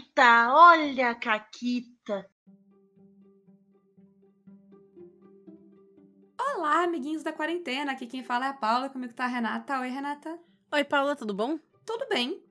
Caquita, 0.00 0.54
olha 0.54 1.10
a 1.10 1.14
Caquita. 1.14 2.26
Olá, 6.38 6.84
amiguinhos 6.84 7.22
da 7.22 7.32
quarentena. 7.32 7.92
Aqui 7.92 8.06
quem 8.06 8.22
fala 8.22 8.46
é 8.46 8.48
a 8.48 8.54
Paula, 8.54 8.88
comigo 8.88 9.12
tá 9.12 9.24
a 9.24 9.28
Renata. 9.28 9.78
Oi, 9.80 9.88
Renata. 9.88 10.38
Oi, 10.72 10.84
Paula, 10.84 11.14
tudo 11.14 11.34
bom? 11.34 11.58
Tudo 11.84 12.06
bem. 12.08 12.42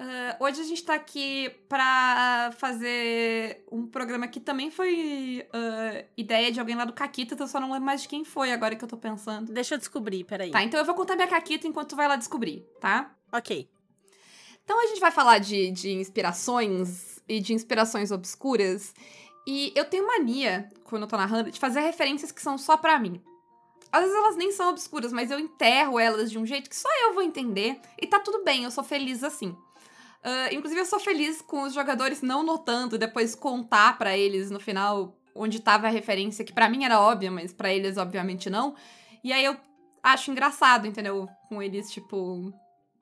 Uh, 0.00 0.42
hoje 0.44 0.62
a 0.62 0.64
gente 0.64 0.82
tá 0.82 0.94
aqui 0.94 1.50
pra 1.68 2.50
fazer 2.56 3.62
um 3.70 3.86
programa 3.86 4.26
que 4.26 4.40
também 4.40 4.70
foi 4.70 5.46
uh, 5.52 6.08
ideia 6.16 6.50
de 6.50 6.58
alguém 6.58 6.74
lá 6.74 6.86
do 6.86 6.94
Caquita, 6.94 7.34
então 7.34 7.44
eu 7.44 7.50
só 7.50 7.60
não 7.60 7.70
lembro 7.70 7.84
mais 7.84 8.00
de 8.00 8.08
quem 8.08 8.24
foi 8.24 8.52
agora 8.52 8.74
que 8.74 8.82
eu 8.82 8.88
tô 8.88 8.96
pensando. 8.96 9.52
Deixa 9.52 9.74
eu 9.74 9.78
descobrir, 9.78 10.24
peraí. 10.24 10.50
Tá, 10.50 10.62
então 10.62 10.80
eu 10.80 10.86
vou 10.86 10.94
contar 10.94 11.16
minha 11.16 11.28
Caquita 11.28 11.66
enquanto 11.66 11.90
tu 11.90 11.96
vai 11.96 12.08
lá 12.08 12.16
descobrir, 12.16 12.66
tá? 12.80 13.14
Ok. 13.30 13.68
Então 14.70 14.80
a 14.80 14.86
gente 14.86 15.00
vai 15.00 15.10
falar 15.10 15.38
de, 15.38 15.72
de 15.72 15.90
inspirações 15.94 17.20
e 17.28 17.40
de 17.40 17.52
inspirações 17.52 18.12
obscuras. 18.12 18.94
E 19.44 19.72
eu 19.74 19.84
tenho 19.84 20.06
mania, 20.06 20.68
quando 20.84 21.02
eu 21.02 21.08
tô 21.08 21.16
narrando, 21.16 21.50
de 21.50 21.58
fazer 21.58 21.80
referências 21.80 22.30
que 22.30 22.40
são 22.40 22.56
só 22.56 22.76
pra 22.76 22.96
mim. 22.96 23.20
Às 23.90 24.02
vezes 24.02 24.16
elas 24.16 24.36
nem 24.36 24.52
são 24.52 24.70
obscuras, 24.70 25.12
mas 25.12 25.28
eu 25.32 25.40
enterro 25.40 25.98
elas 25.98 26.30
de 26.30 26.38
um 26.38 26.46
jeito 26.46 26.70
que 26.70 26.76
só 26.76 26.88
eu 27.02 27.14
vou 27.14 27.22
entender. 27.24 27.80
E 28.00 28.06
tá 28.06 28.20
tudo 28.20 28.44
bem, 28.44 28.62
eu 28.62 28.70
sou 28.70 28.84
feliz 28.84 29.24
assim. 29.24 29.48
Uh, 29.48 30.54
inclusive, 30.54 30.82
eu 30.82 30.86
sou 30.86 31.00
feliz 31.00 31.42
com 31.42 31.64
os 31.64 31.74
jogadores 31.74 32.22
não 32.22 32.44
notando, 32.44 32.96
depois 32.96 33.34
contar 33.34 33.98
para 33.98 34.16
eles 34.16 34.52
no 34.52 34.60
final 34.60 35.16
onde 35.34 35.58
tava 35.58 35.88
a 35.88 35.90
referência, 35.90 36.44
que 36.44 36.52
para 36.52 36.68
mim 36.68 36.84
era 36.84 37.00
óbvia, 37.00 37.32
mas 37.32 37.52
para 37.52 37.74
eles, 37.74 37.96
obviamente, 37.96 38.48
não. 38.48 38.76
E 39.24 39.32
aí 39.32 39.44
eu 39.44 39.56
acho 40.00 40.30
engraçado, 40.30 40.86
entendeu? 40.86 41.28
Com 41.48 41.60
eles, 41.60 41.90
tipo. 41.90 42.54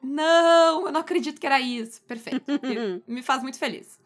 Não, 0.02 0.86
eu 0.86 0.92
não 0.92 1.00
acredito 1.00 1.40
que 1.40 1.46
era 1.46 1.60
isso. 1.60 2.00
Perfeito. 2.02 2.44
me 3.06 3.22
faz 3.22 3.42
muito 3.42 3.58
feliz. 3.58 3.98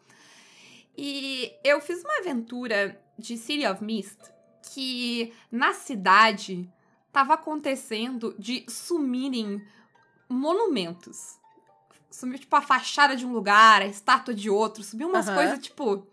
E 0.97 1.51
eu 1.63 1.81
fiz 1.81 2.03
uma 2.03 2.19
aventura 2.19 3.01
de 3.17 3.37
City 3.37 3.65
of 3.65 3.83
Mist 3.83 4.17
que 4.73 5.33
na 5.51 5.73
cidade 5.73 6.69
tava 7.11 7.33
acontecendo 7.33 8.35
de 8.39 8.65
sumirem 8.67 9.61
monumentos 10.29 11.39
sumiu, 12.13 12.37
tipo, 12.37 12.55
a 12.55 12.61
fachada 12.61 13.15
de 13.15 13.25
um 13.25 13.33
lugar, 13.33 13.81
a 13.81 13.87
estátua 13.87 14.33
de 14.33 14.49
outro, 14.49 14.83
sumiu 14.83 15.09
umas 15.09 15.27
uhum. 15.27 15.35
coisas, 15.35 15.59
tipo. 15.59 16.07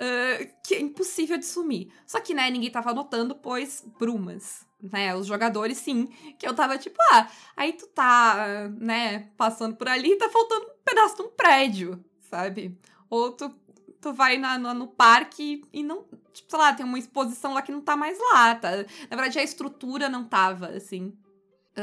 Uh, 0.00 0.48
que 0.62 0.76
é 0.76 0.80
impossível 0.80 1.36
de 1.36 1.44
sumir. 1.44 1.92
Só 2.06 2.20
que, 2.20 2.32
né, 2.32 2.48
ninguém 2.50 2.70
tava 2.70 2.94
notando, 2.94 3.34
pois 3.34 3.84
brumas. 3.98 4.66
Né, 4.80 5.12
os 5.16 5.26
jogadores 5.26 5.78
sim, 5.78 6.06
que 6.38 6.46
eu 6.46 6.54
tava 6.54 6.78
tipo, 6.78 6.96
ah, 7.10 7.28
aí 7.56 7.72
tu 7.72 7.84
tá, 7.88 8.70
né, 8.78 9.28
passando 9.36 9.74
por 9.74 9.88
ali 9.88 10.12
e 10.12 10.16
tá 10.16 10.28
faltando 10.28 10.66
um 10.66 10.84
pedaço 10.84 11.16
de 11.16 11.22
um 11.22 11.30
prédio, 11.30 12.04
sabe? 12.30 12.78
Ou 13.10 13.32
tu, 13.32 13.52
tu 14.00 14.12
vai 14.12 14.38
na, 14.38 14.56
no, 14.56 14.72
no 14.74 14.86
parque 14.86 15.64
e 15.72 15.82
não, 15.82 16.04
tipo, 16.32 16.48
sei 16.48 16.58
lá, 16.60 16.72
tem 16.72 16.86
uma 16.86 16.98
exposição 16.98 17.54
lá 17.54 17.60
que 17.60 17.72
não 17.72 17.80
tá 17.80 17.96
mais 17.96 18.16
lá, 18.32 18.54
tá? 18.54 18.70
Na 19.10 19.16
verdade, 19.16 19.40
a 19.40 19.42
estrutura 19.42 20.08
não 20.08 20.22
tava, 20.24 20.68
assim. 20.68 21.12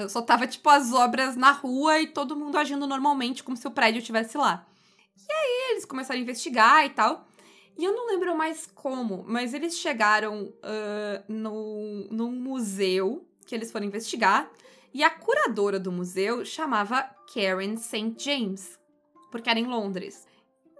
Só 0.10 0.22
tava, 0.22 0.46
tipo, 0.46 0.70
as 0.70 0.92
obras 0.92 1.36
na 1.36 1.52
rua 1.52 2.00
e 2.00 2.08
todo 2.08 2.36
mundo 2.36 2.58
agindo 2.58 2.86
normalmente, 2.86 3.44
como 3.44 3.56
se 3.56 3.68
o 3.68 3.72
prédio 3.72 4.00
estivesse 4.00 4.38
lá. 4.38 4.66
E 5.18 5.32
aí 5.32 5.72
eles 5.72 5.86
começaram 5.86 6.20
a 6.20 6.24
investigar 6.24 6.86
e 6.86 6.90
tal. 6.90 7.28
E 7.78 7.84
eu 7.84 7.94
não 7.94 8.08
lembro 8.08 8.36
mais 8.38 8.68
como, 8.74 9.24
mas 9.28 9.54
eles 9.54 9.78
chegaram 9.78 10.44
uh, 10.44 11.24
no, 11.28 12.08
num 12.10 12.32
museu 12.32 13.28
que 13.46 13.54
eles 13.54 13.72
foram 13.72 13.86
investigar. 13.86 14.50
E 14.94 15.04
a 15.04 15.10
curadora 15.10 15.78
do 15.78 15.92
museu 15.92 16.46
chamava 16.46 17.02
Karen 17.34 17.76
St. 17.76 18.16
James, 18.18 18.80
porque 19.30 19.50
era 19.50 19.60
em 19.60 19.66
Londres. 19.66 20.26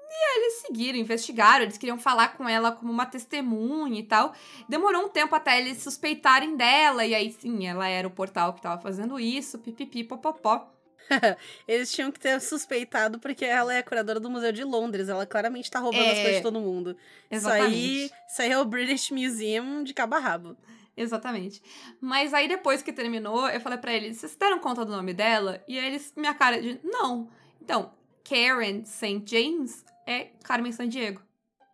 E 0.10 0.14
aí 0.14 0.38
eles 0.38 0.54
seguiram, 0.62 0.98
investigaram, 0.98 1.64
eles 1.64 1.78
queriam 1.78 2.00
falar 2.00 2.38
com 2.38 2.48
ela 2.48 2.72
como 2.72 2.90
uma 2.90 3.06
testemunha 3.06 4.00
e 4.00 4.04
tal. 4.04 4.34
Demorou 4.70 5.04
um 5.04 5.10
tempo 5.10 5.36
até 5.36 5.60
eles 5.60 5.80
suspeitarem 5.84 6.56
dela, 6.56 7.06
e 7.06 7.14
aí 7.14 7.34
sim, 7.34 7.68
ela 7.68 7.90
era 7.90 8.08
o 8.08 8.12
portal 8.12 8.54
que 8.54 8.62
tava 8.62 8.82
fazendo 8.82 9.20
isso, 9.20 9.60
pipipi, 9.60 10.06
popopó. 10.06 10.72
eles 11.68 11.92
tinham 11.92 12.12
que 12.12 12.20
ter 12.20 12.40
suspeitado 12.42 13.20
porque 13.20 13.46
ela 13.46 13.74
é 13.74 13.80
a 13.80 13.84
curadora 13.84 14.20
do 14.20 14.30
Museu 14.30 14.52
de 14.52 14.64
Londres. 14.64 15.10
Ela 15.10 15.26
claramente 15.26 15.70
tá 15.70 15.80
roubando 15.80 16.04
é... 16.04 16.12
as 16.12 16.18
coisas 16.18 16.36
de 16.38 16.44
todo 16.44 16.60
mundo. 16.60 16.98
Exatamente. 17.30 17.76
Isso 17.76 18.14
aí, 18.14 18.22
isso 18.28 18.42
aí 18.42 18.52
é 18.52 18.60
o 18.60 18.66
British 18.66 19.12
Museum 19.12 19.84
de 19.84 19.94
cabo 19.94 20.16
a 20.16 20.20
rabo. 20.20 20.58
Exatamente. 20.98 21.62
Mas 22.00 22.34
aí 22.34 22.48
depois 22.48 22.82
que 22.82 22.94
terminou, 22.94 23.50
eu 23.50 23.60
falei 23.60 23.78
para 23.78 23.94
eles: 23.94 24.18
vocês 24.18 24.36
deram 24.36 24.60
conta 24.60 24.86
do 24.86 24.92
nome 24.92 25.14
dela? 25.14 25.64
E 25.68 25.78
aí 25.78 25.88
eles, 25.88 26.14
minha 26.16 26.34
cara 26.34 26.62
de: 26.62 26.80
não. 26.84 27.30
Então, 27.62 27.92
Karen 28.24 28.84
St. 28.84 29.24
James 29.26 29.84
é 30.08 30.30
Carmen 30.44 30.72
Sandiego. 30.72 31.22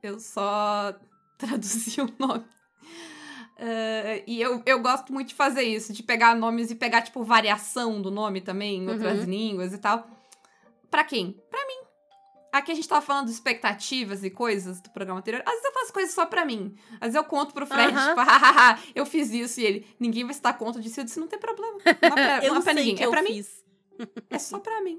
Eu 0.01 0.19
só 0.19 0.95
traduzi 1.37 2.01
o 2.01 2.13
nome. 2.17 2.45
Uh, 3.61 4.23
e 4.25 4.41
eu, 4.41 4.63
eu 4.65 4.79
gosto 4.79 5.13
muito 5.13 5.27
de 5.27 5.35
fazer 5.35 5.61
isso, 5.61 5.93
de 5.93 6.01
pegar 6.01 6.35
nomes 6.35 6.71
e 6.71 6.75
pegar, 6.75 7.03
tipo, 7.03 7.23
variação 7.23 8.01
do 8.01 8.09
nome 8.09 8.41
também, 8.41 8.79
em 8.79 8.89
outras 8.89 9.19
uhum. 9.19 9.25
línguas 9.25 9.71
e 9.71 9.77
tal. 9.77 10.09
Pra 10.89 11.03
quem? 11.03 11.39
Pra 11.47 11.59
mim. 11.67 11.81
Aqui 12.51 12.71
a 12.71 12.75
gente 12.75 12.87
tava 12.87 13.05
falando 13.05 13.27
de 13.27 13.31
expectativas 13.31 14.23
e 14.23 14.31
coisas 14.31 14.81
do 14.81 14.89
programa 14.89 15.19
anterior. 15.19 15.43
Às 15.45 15.51
vezes 15.51 15.65
eu 15.65 15.73
faço 15.73 15.93
coisas 15.93 16.13
só 16.13 16.25
pra 16.25 16.43
mim. 16.43 16.75
Às 16.95 17.13
vezes 17.13 17.15
eu 17.15 17.23
conto 17.23 17.53
pro 17.53 17.67
Fred, 17.67 17.95
uhum. 17.95 18.09
tipo, 18.09 18.19
hahaha, 18.21 18.79
eu 18.95 19.05
fiz 19.05 19.31
isso 19.31 19.61
e 19.61 19.63
ele. 19.63 19.87
Ninguém 19.99 20.25
vai 20.25 20.33
se 20.33 20.41
dar 20.41 20.57
conta 20.57 20.81
disso. 20.81 20.99
Eu 20.99 21.03
disse, 21.03 21.19
não 21.19 21.27
tem 21.27 21.39
problema. 21.39 21.77
Não 21.85 21.91
é 21.91 21.93
pra, 21.93 22.39
eu 22.43 22.53
não 22.53 22.61
é 22.61 22.63
pra 22.63 22.73
ninguém, 22.73 23.05
é 23.05 23.09
pra 23.09 23.23
fiz. 23.23 23.63
mim. 23.99 24.07
É 24.29 24.39
só 24.39 24.59
pra 24.59 24.81
mim. 24.81 24.97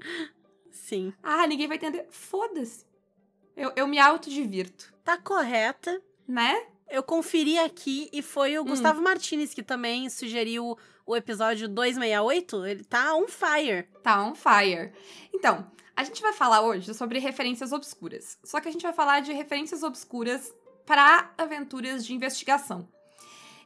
Sim. 0.71 1.13
Ah, 1.21 1.45
ninguém 1.45 1.67
vai 1.67 1.75
entender. 1.75 2.07
Foda-se. 2.09 2.85
Eu, 3.57 3.73
eu 3.75 3.87
me 3.87 3.99
autodivirto. 3.99 4.93
Tá 5.03 5.17
correta. 5.17 6.01
Né? 6.25 6.65
Eu 6.89 7.01
conferi 7.01 7.57
aqui 7.57 8.09
e 8.11 8.21
foi 8.21 8.57
o 8.57 8.61
hum. 8.61 8.65
Gustavo 8.65 9.01
Martinez 9.01 9.53
que 9.53 9.63
também 9.63 10.09
sugeriu 10.09 10.77
o 11.05 11.15
episódio 11.15 11.67
268. 11.67 12.65
Ele 12.65 12.83
tá 12.83 13.15
on 13.15 13.27
fire. 13.27 13.83
Tá 14.01 14.23
on 14.23 14.35
fire. 14.35 14.91
Então, 15.33 15.65
a 15.95 16.03
gente 16.03 16.21
vai 16.21 16.33
falar 16.33 16.61
hoje 16.61 16.93
sobre 16.93 17.19
referências 17.19 17.71
obscuras. 17.71 18.37
Só 18.43 18.59
que 18.59 18.67
a 18.69 18.71
gente 18.71 18.83
vai 18.83 18.93
falar 18.93 19.19
de 19.21 19.31
referências 19.33 19.83
obscuras 19.83 20.53
para 20.85 21.31
aventuras 21.37 22.05
de 22.05 22.13
investigação. 22.13 22.87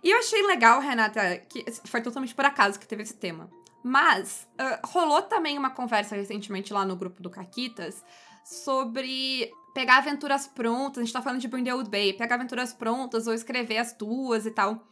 E 0.03 0.11
eu 0.11 0.19
achei 0.19 0.45
legal, 0.45 0.79
Renata, 0.79 1.37
que 1.49 1.65
foi 1.85 2.01
totalmente 2.01 2.35
por 2.35 2.45
acaso 2.45 2.79
que 2.79 2.87
teve 2.87 3.03
esse 3.03 3.15
tema. 3.15 3.49
Mas 3.83 4.47
uh, 4.53 4.87
rolou 4.87 5.21
também 5.21 5.57
uma 5.57 5.69
conversa 5.69 6.15
recentemente 6.15 6.73
lá 6.73 6.85
no 6.85 6.95
grupo 6.95 7.21
do 7.21 7.29
Caquitas 7.29 8.03
sobre 8.49 9.51
pegar 9.73 9.97
aventuras 9.97 10.47
prontas, 10.47 10.99
a 10.99 11.05
gente 11.05 11.13
tá 11.13 11.21
falando 11.21 11.39
de 11.39 11.71
Old 11.71 11.89
Bay, 11.89 12.13
pegar 12.13 12.35
aventuras 12.35 12.73
prontas 12.73 13.27
ou 13.27 13.33
escrever 13.33 13.77
as 13.77 13.93
tuas 13.93 14.45
e 14.45 14.51
tal. 14.51 14.87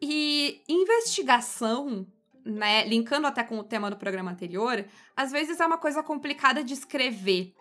E 0.00 0.62
investigação, 0.68 2.06
né, 2.44 2.86
linkando 2.86 3.26
até 3.26 3.42
com 3.42 3.58
o 3.58 3.64
tema 3.64 3.90
do 3.90 3.96
programa 3.96 4.30
anterior, 4.30 4.86
às 5.16 5.32
vezes 5.32 5.58
é 5.58 5.66
uma 5.66 5.78
coisa 5.78 6.02
complicada 6.02 6.62
de 6.62 6.74
escrever, 6.74 7.54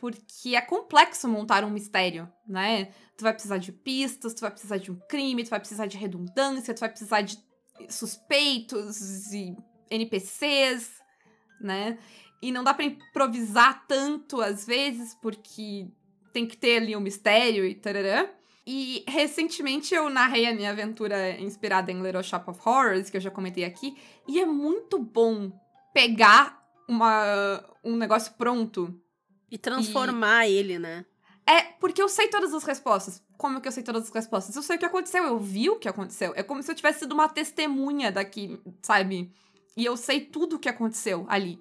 porque 0.00 0.54
é 0.54 0.60
complexo 0.60 1.28
montar 1.28 1.64
um 1.64 1.70
mistério, 1.70 2.32
né? 2.48 2.86
Tu 3.16 3.22
vai 3.22 3.32
precisar 3.32 3.58
de 3.58 3.72
pistas, 3.72 4.32
tu 4.32 4.40
vai 4.40 4.50
precisar 4.50 4.78
de 4.78 4.90
um 4.90 4.98
crime, 5.08 5.44
tu 5.44 5.50
vai 5.50 5.60
precisar 5.60 5.86
de 5.86 5.98
redundância, 5.98 6.72
tu 6.72 6.80
vai 6.80 6.88
precisar 6.88 7.20
de 7.22 7.38
suspeitos 7.88 9.32
e 9.32 9.54
NPCs, 9.90 10.90
né? 11.60 11.98
E 12.42 12.50
não 12.50 12.64
dá 12.64 12.72
para 12.72 12.84
improvisar 12.84 13.86
tanto 13.86 14.40
às 14.40 14.66
vezes, 14.66 15.14
porque 15.14 15.86
tem 16.32 16.46
que 16.46 16.56
ter 16.56 16.78
ali 16.78 16.96
um 16.96 17.00
mistério 17.00 17.64
e 17.64 17.74
tararã. 17.74 18.28
E 18.66 19.04
recentemente 19.06 19.94
eu 19.94 20.08
narrei 20.08 20.46
a 20.46 20.54
minha 20.54 20.70
aventura 20.70 21.38
inspirada 21.40 21.90
em 21.90 22.02
Little 22.02 22.22
Shop 22.22 22.48
of 22.50 22.60
Horrors, 22.64 23.10
que 23.10 23.16
eu 23.16 23.20
já 23.20 23.30
comentei 23.30 23.64
aqui, 23.64 23.96
e 24.28 24.40
é 24.40 24.46
muito 24.46 24.98
bom 24.98 25.50
pegar 25.92 26.62
uma, 26.88 27.64
um 27.82 27.96
negócio 27.96 28.32
pronto 28.34 28.94
e 29.50 29.58
transformar 29.58 30.46
e... 30.46 30.52
ele, 30.52 30.78
né? 30.78 31.04
É, 31.46 31.62
porque 31.80 32.00
eu 32.00 32.08
sei 32.08 32.28
todas 32.28 32.54
as 32.54 32.62
respostas. 32.62 33.22
Como 33.36 33.60
que 33.60 33.66
eu 33.66 33.72
sei 33.72 33.82
todas 33.82 34.04
as 34.04 34.10
respostas? 34.10 34.54
Eu 34.54 34.62
sei 34.62 34.76
o 34.76 34.78
que 34.78 34.84
aconteceu, 34.84 35.24
eu 35.24 35.38
vi 35.38 35.68
o 35.68 35.78
que 35.78 35.88
aconteceu. 35.88 36.32
É 36.36 36.42
como 36.42 36.62
se 36.62 36.70
eu 36.70 36.74
tivesse 36.76 37.00
sido 37.00 37.12
uma 37.12 37.28
testemunha 37.28 38.12
daqui, 38.12 38.60
sabe? 38.82 39.32
E 39.76 39.84
eu 39.84 39.96
sei 39.96 40.20
tudo 40.20 40.56
o 40.56 40.58
que 40.58 40.68
aconteceu 40.68 41.26
ali. 41.28 41.60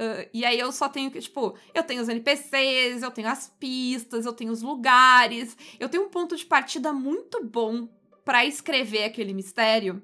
Uh, 0.00 0.26
e 0.32 0.46
aí 0.46 0.58
eu 0.58 0.72
só 0.72 0.88
tenho 0.88 1.10
que, 1.10 1.20
tipo, 1.20 1.54
eu 1.74 1.82
tenho 1.82 2.00
os 2.00 2.08
NPCs, 2.08 3.02
eu 3.02 3.10
tenho 3.10 3.28
as 3.28 3.48
pistas, 3.60 4.24
eu 4.24 4.32
tenho 4.32 4.50
os 4.50 4.62
lugares, 4.62 5.54
eu 5.78 5.90
tenho 5.90 6.04
um 6.04 6.08
ponto 6.08 6.34
de 6.34 6.46
partida 6.46 6.90
muito 6.90 7.44
bom 7.44 7.86
para 8.24 8.46
escrever 8.46 9.04
aquele 9.04 9.34
mistério 9.34 10.02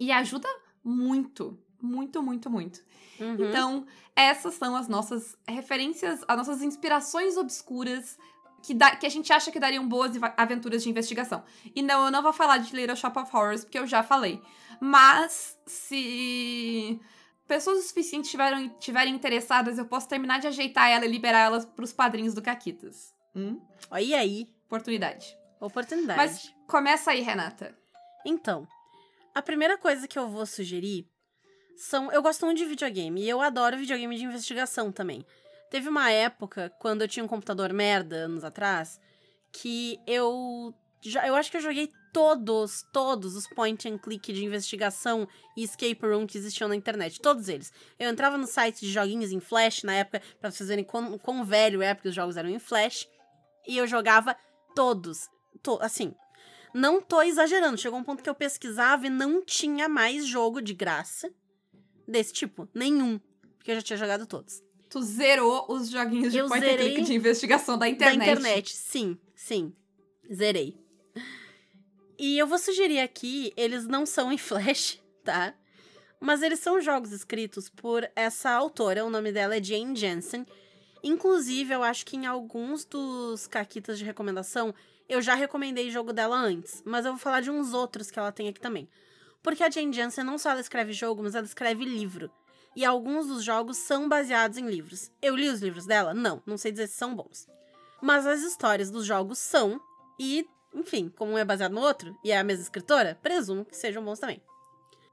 e 0.00 0.10
ajuda 0.10 0.48
muito, 0.82 1.56
muito, 1.80 2.20
muito, 2.20 2.50
muito. 2.50 2.80
Uhum. 3.20 3.48
Então, 3.48 3.86
essas 4.16 4.54
são 4.54 4.74
as 4.74 4.88
nossas 4.88 5.36
referências, 5.46 6.24
as 6.26 6.36
nossas 6.36 6.60
inspirações 6.60 7.36
obscuras 7.36 8.18
que, 8.64 8.74
dá, 8.74 8.96
que 8.96 9.06
a 9.06 9.10
gente 9.10 9.32
acha 9.32 9.52
que 9.52 9.60
dariam 9.60 9.86
boas 9.86 10.12
aventuras 10.36 10.82
de 10.82 10.90
investigação. 10.90 11.44
E 11.72 11.82
não, 11.82 12.06
eu 12.06 12.10
não 12.10 12.20
vou 12.20 12.32
falar 12.32 12.58
de 12.58 12.74
Little 12.74 12.96
Shop 12.96 13.16
of 13.16 13.30
Horrors, 13.32 13.64
porque 13.64 13.78
eu 13.78 13.86
já 13.86 14.02
falei. 14.02 14.42
Mas, 14.80 15.56
se 15.66 17.00
pessoas 17.50 17.80
o 17.80 17.82
suficiente 17.82 18.30
tiveram, 18.30 18.68
tiverem 18.78 19.12
interessadas, 19.12 19.76
eu 19.76 19.84
posso 19.84 20.08
terminar 20.08 20.38
de 20.38 20.46
ajeitar 20.46 20.88
ela 20.88 21.04
e 21.04 21.08
liberar 21.08 21.40
elas 21.40 21.64
pros 21.64 21.92
padrinhos 21.92 22.32
do 22.32 22.40
Caquitas. 22.40 23.12
Hum? 23.34 23.60
Olha 23.90 24.18
aí. 24.20 24.54
Oportunidade. 24.66 25.36
Oportunidade. 25.58 26.16
Mas 26.16 26.54
começa 26.68 27.10
aí, 27.10 27.20
Renata. 27.22 27.76
Então, 28.24 28.68
a 29.34 29.42
primeira 29.42 29.76
coisa 29.76 30.06
que 30.06 30.16
eu 30.16 30.28
vou 30.28 30.46
sugerir 30.46 31.10
são. 31.76 32.12
Eu 32.12 32.22
gosto 32.22 32.46
muito 32.46 32.58
de 32.58 32.66
videogame 32.66 33.20
e 33.20 33.28
eu 33.28 33.40
adoro 33.40 33.76
videogame 33.76 34.16
de 34.16 34.24
investigação 34.24 34.92
também. 34.92 35.26
Teve 35.68 35.88
uma 35.88 36.08
época, 36.08 36.72
quando 36.78 37.02
eu 37.02 37.08
tinha 37.08 37.24
um 37.24 37.28
computador 37.28 37.72
merda, 37.72 38.14
anos 38.26 38.44
atrás, 38.44 39.00
que 39.50 39.98
eu. 40.06 40.72
Já, 41.00 41.26
eu 41.26 41.34
acho 41.34 41.50
que 41.50 41.56
eu 41.56 41.62
joguei 41.62 41.90
todos, 42.12 42.84
todos 42.92 43.36
os 43.36 43.46
point 43.48 43.88
and 43.88 43.98
click 43.98 44.32
de 44.32 44.44
investigação 44.44 45.26
e 45.56 45.62
escape 45.62 46.00
room 46.02 46.26
que 46.26 46.38
existiam 46.38 46.68
na 46.68 46.76
internet. 46.76 47.20
Todos 47.20 47.48
eles. 47.48 47.72
Eu 47.98 48.10
entrava 48.10 48.36
no 48.36 48.46
site 48.46 48.80
de 48.80 48.92
joguinhos 48.92 49.32
em 49.32 49.40
Flash 49.40 49.82
na 49.82 49.94
época, 49.94 50.22
pra 50.40 50.50
vocês 50.50 50.68
verem 50.68 50.84
quão, 50.84 51.18
quão 51.18 51.44
velho 51.44 51.82
é, 51.82 51.94
porque 51.94 52.08
os 52.08 52.14
jogos 52.14 52.36
eram 52.36 52.48
em 52.48 52.58
Flash. 52.58 53.08
E 53.66 53.76
eu 53.76 53.86
jogava 53.86 54.36
todos. 54.74 55.28
To, 55.62 55.78
assim, 55.80 56.14
não 56.74 57.00
tô 57.00 57.22
exagerando. 57.22 57.78
Chegou 57.78 57.98
um 57.98 58.04
ponto 58.04 58.22
que 58.22 58.30
eu 58.30 58.34
pesquisava 58.34 59.06
e 59.06 59.10
não 59.10 59.44
tinha 59.44 59.88
mais 59.88 60.26
jogo 60.26 60.60
de 60.60 60.74
graça 60.74 61.32
desse 62.06 62.32
tipo. 62.32 62.68
Nenhum. 62.74 63.20
Porque 63.56 63.70
eu 63.70 63.76
já 63.76 63.82
tinha 63.82 63.96
jogado 63.96 64.26
todos. 64.26 64.62
Tu 64.88 65.02
zerou 65.02 65.66
os 65.68 65.88
joguinhos 65.88 66.32
de 66.32 66.38
Eu 66.38 66.48
point 66.48 66.64
and 66.64 66.76
click 66.76 67.02
de 67.02 67.14
investigação 67.14 67.78
da 67.78 67.88
internet. 67.88 68.18
Da 68.18 68.32
internet, 68.32 68.74
sim, 68.74 69.16
sim. 69.36 69.72
Zerei. 70.32 70.76
E 72.22 72.36
eu 72.36 72.46
vou 72.46 72.58
sugerir 72.58 73.00
aqui, 73.00 73.50
eles 73.56 73.86
não 73.86 74.04
são 74.04 74.30
em 74.30 74.36
Flash, 74.36 75.00
tá? 75.24 75.54
Mas 76.20 76.42
eles 76.42 76.58
são 76.58 76.78
jogos 76.78 77.12
escritos 77.12 77.70
por 77.70 78.06
essa 78.14 78.50
autora, 78.50 79.06
o 79.06 79.08
nome 79.08 79.32
dela 79.32 79.56
é 79.56 79.62
Jane 79.62 79.96
Jensen. 79.96 80.44
Inclusive, 81.02 81.72
eu 81.72 81.82
acho 81.82 82.04
que 82.04 82.18
em 82.18 82.26
alguns 82.26 82.84
dos 82.84 83.46
caquitas 83.46 83.98
de 83.98 84.04
recomendação, 84.04 84.74
eu 85.08 85.22
já 85.22 85.34
recomendei 85.34 85.90
jogo 85.90 86.12
dela 86.12 86.36
antes, 86.36 86.82
mas 86.84 87.06
eu 87.06 87.12
vou 87.12 87.18
falar 87.18 87.40
de 87.40 87.50
uns 87.50 87.72
outros 87.72 88.10
que 88.10 88.18
ela 88.18 88.30
tem 88.30 88.48
aqui 88.48 88.60
também. 88.60 88.86
Porque 89.42 89.64
a 89.64 89.70
Jane 89.70 89.90
Jensen 89.90 90.22
não 90.22 90.36
só 90.36 90.50
ela 90.50 90.60
escreve 90.60 90.92
jogo, 90.92 91.22
mas 91.22 91.34
ela 91.34 91.46
escreve 91.46 91.86
livro. 91.86 92.30
E 92.76 92.84
alguns 92.84 93.28
dos 93.28 93.42
jogos 93.42 93.78
são 93.78 94.10
baseados 94.10 94.58
em 94.58 94.68
livros. 94.68 95.10
Eu 95.22 95.34
li 95.34 95.48
os 95.48 95.62
livros 95.62 95.86
dela? 95.86 96.12
Não, 96.12 96.42
não 96.44 96.58
sei 96.58 96.70
dizer 96.70 96.88
se 96.88 96.98
são 96.98 97.14
bons. 97.14 97.48
Mas 98.02 98.26
as 98.26 98.42
histórias 98.42 98.90
dos 98.90 99.06
jogos 99.06 99.38
são, 99.38 99.80
e, 100.18 100.46
enfim, 100.74 101.08
como 101.16 101.32
um 101.32 101.38
é 101.38 101.44
baseado 101.44 101.72
no 101.72 101.80
outro, 101.80 102.16
e 102.24 102.30
é 102.30 102.38
a 102.38 102.44
mesma 102.44 102.62
escritora, 102.62 103.18
presumo 103.22 103.64
que 103.64 103.76
sejam 103.76 104.04
bons 104.04 104.18
também. 104.18 104.42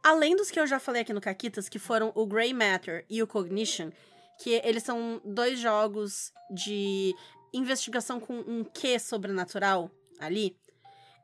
Além 0.04 0.36
dos 0.36 0.52
que 0.52 0.60
eu 0.60 0.68
já 0.68 0.80
falei 0.80 1.02
aqui 1.02 1.14
no 1.14 1.22
Caquitas, 1.22 1.68
que 1.68 1.80
foram 1.80 2.12
o 2.16 2.26
Grey 2.26 2.54
Matter 2.54 3.06
e 3.10 3.22
o 3.22 3.28
Cognition, 3.28 3.92
que 4.40 4.62
eles 4.64 4.84
são 4.84 5.22
dois 5.26 5.60
jogos 5.60 6.32
de 6.52 7.14
investigação 7.52 8.20
com 8.20 8.40
um 8.40 8.64
quê 8.64 9.00
sobrenatural 9.00 9.92
ali, 10.20 10.56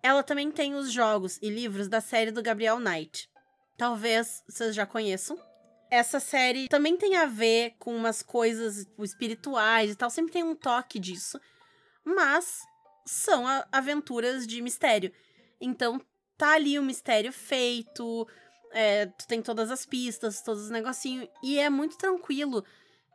ela 0.02 0.24
também 0.24 0.52
tem 0.52 0.76
os 0.76 0.92
jogos 0.92 1.40
e 1.42 1.50
livros 1.50 1.88
da 1.88 2.02
série 2.02 2.32
do 2.32 2.44
Gabriel 2.44 2.80
Knight. 2.80 3.30
Talvez 3.78 4.44
vocês 4.48 4.76
já 4.76 4.86
conheçam. 4.86 5.40
Essa 5.90 6.20
série 6.20 6.68
também 6.68 6.98
tem 6.98 7.16
a 7.16 7.26
ver 7.26 7.76
com 7.80 7.96
umas 7.96 8.22
coisas 8.22 8.86
espirituais 9.00 9.92
e 9.92 9.96
tal, 9.96 10.10
sempre 10.10 10.34
tem 10.34 10.44
um 10.44 10.56
toque 10.56 11.00
disso. 11.00 11.40
Mas 12.04 12.64
são 13.06 13.46
aventuras 13.72 14.46
de 14.48 14.62
mistério. 14.62 15.12
Então 15.60 16.00
tá 16.38 16.54
ali 16.54 16.78
o 16.78 16.84
mistério 16.84 17.32
feito, 17.32 18.28
é, 18.72 19.06
tu 19.06 19.28
tem 19.28 19.42
todas 19.42 19.72
as 19.72 19.86
pistas, 19.86 20.42
todos 20.42 20.64
os 20.64 20.70
negocinhos, 20.70 21.28
e 21.44 21.60
é 21.60 21.70
muito 21.70 21.98
tranquilo 21.98 22.64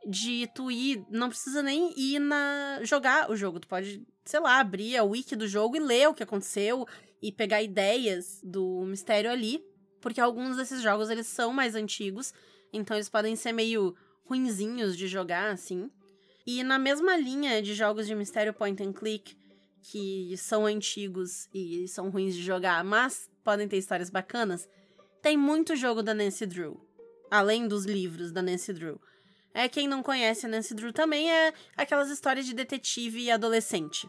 de 0.06 0.49
tu 0.55 0.70
ir, 0.70 1.05
não 1.11 1.29
precisa 1.29 1.62
nem 1.62 1.93
ir 1.99 2.20
na 2.20 2.81
jogar 2.85 3.31
o 3.31 3.37
jogo, 3.37 3.61
tu 3.61 3.67
pode, 3.67 4.06
sei 4.25 4.40
lá, 4.40 4.61
abrir 4.61 4.96
a 4.96 5.02
wiki 5.02 5.35
do 5.35 5.49
jogo 5.49 5.76
e 5.76 5.81
ler 5.81 6.08
o 6.08 6.14
que 6.14 6.23
aconteceu 6.23 6.87
e 7.20 7.32
pegar 7.32 7.62
ideias 7.62 8.41
do 8.43 8.84
mistério 8.87 9.31
ali, 9.31 9.62
porque 10.00 10.20
alguns 10.20 10.56
desses 10.56 10.81
jogos 10.81 11.11
eles 11.11 11.26
são 11.26 11.52
mais 11.52 11.75
antigos, 11.75 12.32
então 12.73 12.96
eles 12.96 13.08
podem 13.08 13.34
ser 13.34 13.52
meio 13.52 13.94
ruinzinhos 14.25 14.96
de 14.96 15.08
jogar 15.08 15.50
assim. 15.50 15.91
E 16.46 16.62
na 16.62 16.79
mesma 16.79 17.17
linha 17.17 17.61
de 17.61 17.75
jogos 17.75 18.06
de 18.06 18.14
mistério 18.14 18.55
point 18.55 18.82
and 18.82 18.93
click, 18.93 19.37
que 19.82 20.36
são 20.36 20.66
antigos 20.66 21.48
e 21.52 21.86
são 21.88 22.10
ruins 22.10 22.34
de 22.34 22.42
jogar, 22.42 22.82
mas 22.84 23.30
podem 23.42 23.69
ter 23.69 23.78
histórias 23.78 24.10
bacanas, 24.10 24.69
tem 25.22 25.36
muito 25.36 25.76
jogo 25.76 26.02
da 26.02 26.14
Nancy 26.14 26.46
Drew, 26.46 26.80
além 27.30 27.66
dos 27.66 27.84
livros 27.84 28.32
da 28.32 28.42
Nancy 28.42 28.72
Drew. 28.72 29.00
É 29.54 29.69
quem 29.69 29.88
não 29.88 30.02
conhece 30.02 30.46
a 30.46 30.48
Nancy 30.48 30.75
Drew 30.75 30.92
também 30.92 31.30
é 31.30 31.52
aquelas 31.76 32.10
histórias 32.10 32.46
de 32.46 32.54
detetive 32.54 33.20
e 33.20 33.30
adolescente. 33.30 34.08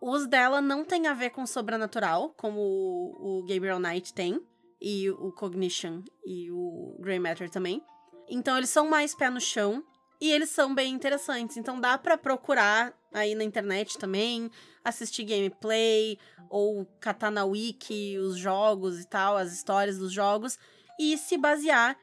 Os 0.00 0.26
dela 0.26 0.60
não 0.60 0.84
tem 0.84 1.06
a 1.06 1.14
ver 1.14 1.30
com 1.30 1.46
sobrenatural, 1.46 2.32
como 2.36 2.60
o, 2.60 3.44
Gabriel 3.46 3.78
Knight 3.78 4.14
tem, 4.14 4.40
e 4.80 5.10
o 5.10 5.32
Cognition 5.32 6.02
e 6.24 6.50
o 6.50 6.96
Grey 7.00 7.18
Matter 7.18 7.50
também. 7.50 7.82
Então 8.28 8.56
eles 8.56 8.70
são 8.70 8.88
mais 8.88 9.14
pé 9.14 9.30
no 9.30 9.40
chão 9.40 9.82
e 10.20 10.30
eles 10.30 10.50
são 10.50 10.74
bem 10.74 10.92
interessantes. 10.92 11.56
Então 11.56 11.80
dá 11.80 11.96
para 11.98 12.16
procurar 12.16 12.92
aí 13.12 13.34
na 13.34 13.44
internet 13.44 13.98
também, 13.98 14.50
assistir 14.84 15.24
gameplay 15.24 16.18
ou 16.48 16.86
catar 17.00 17.30
na 17.30 17.44
wiki 17.44 18.18
os 18.18 18.36
jogos 18.36 19.00
e 19.00 19.06
tal, 19.06 19.36
as 19.36 19.52
histórias 19.52 19.98
dos 19.98 20.12
jogos 20.12 20.58
e 20.98 21.16
se 21.18 21.36
basear 21.36 21.98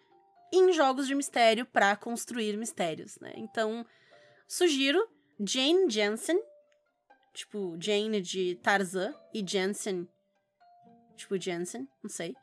em 0.51 0.71
jogos 0.71 1.07
de 1.07 1.15
mistério 1.15 1.65
para 1.65 1.95
construir 1.95 2.55
mistérios, 2.57 3.17
né? 3.19 3.33
Então, 3.35 3.85
sugiro 4.47 5.03
Jane 5.39 5.89
Jensen, 5.89 6.39
tipo 7.33 7.75
Jane 7.79 8.21
de 8.21 8.55
Tarzan 8.61 9.13
e 9.33 9.43
Jensen, 9.45 10.07
tipo 11.17 11.39
Jensen, 11.39 11.87
não 12.03 12.09
sei. 12.09 12.35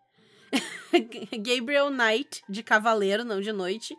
Gabriel 1.40 1.90
Knight, 1.90 2.42
de 2.48 2.62
Cavaleiro, 2.64 3.24
não 3.24 3.40
de 3.40 3.52
Noite. 3.52 3.94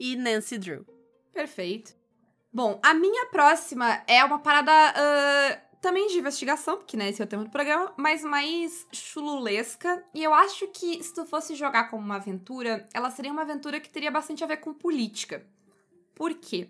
E 0.00 0.16
Nancy 0.16 0.58
Drew. 0.58 0.86
Perfeito. 1.32 1.94
Bom, 2.52 2.80
a 2.82 2.94
minha 2.94 3.26
próxima 3.26 4.02
é 4.06 4.24
uma 4.24 4.38
parada 4.40 4.72
uh, 4.72 5.76
também 5.80 6.08
de 6.08 6.18
investigação, 6.18 6.78
porque 6.78 6.96
né, 6.96 7.10
esse 7.10 7.22
é 7.22 7.24
o 7.24 7.28
tema 7.28 7.44
do 7.44 7.50
programa, 7.50 7.92
mas 7.96 8.24
mais 8.24 8.86
chululesca. 8.92 10.02
E 10.12 10.24
eu 10.24 10.34
acho 10.34 10.66
que 10.68 11.02
se 11.02 11.14
tu 11.14 11.24
fosse 11.24 11.54
jogar 11.54 11.90
como 11.90 12.02
uma 12.02 12.16
aventura, 12.16 12.88
ela 12.92 13.10
seria 13.10 13.30
uma 13.30 13.42
aventura 13.42 13.78
que 13.78 13.90
teria 13.90 14.10
bastante 14.10 14.42
a 14.42 14.46
ver 14.46 14.56
com 14.56 14.74
política. 14.74 15.46
Por 16.14 16.34
quê? 16.34 16.68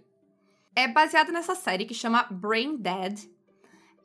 É 0.77 0.87
baseada 0.87 1.33
nessa 1.33 1.55
série 1.55 1.87
que 1.87 1.95
chama 1.95 2.27
Brain 2.31 2.77
Dead. 2.77 3.31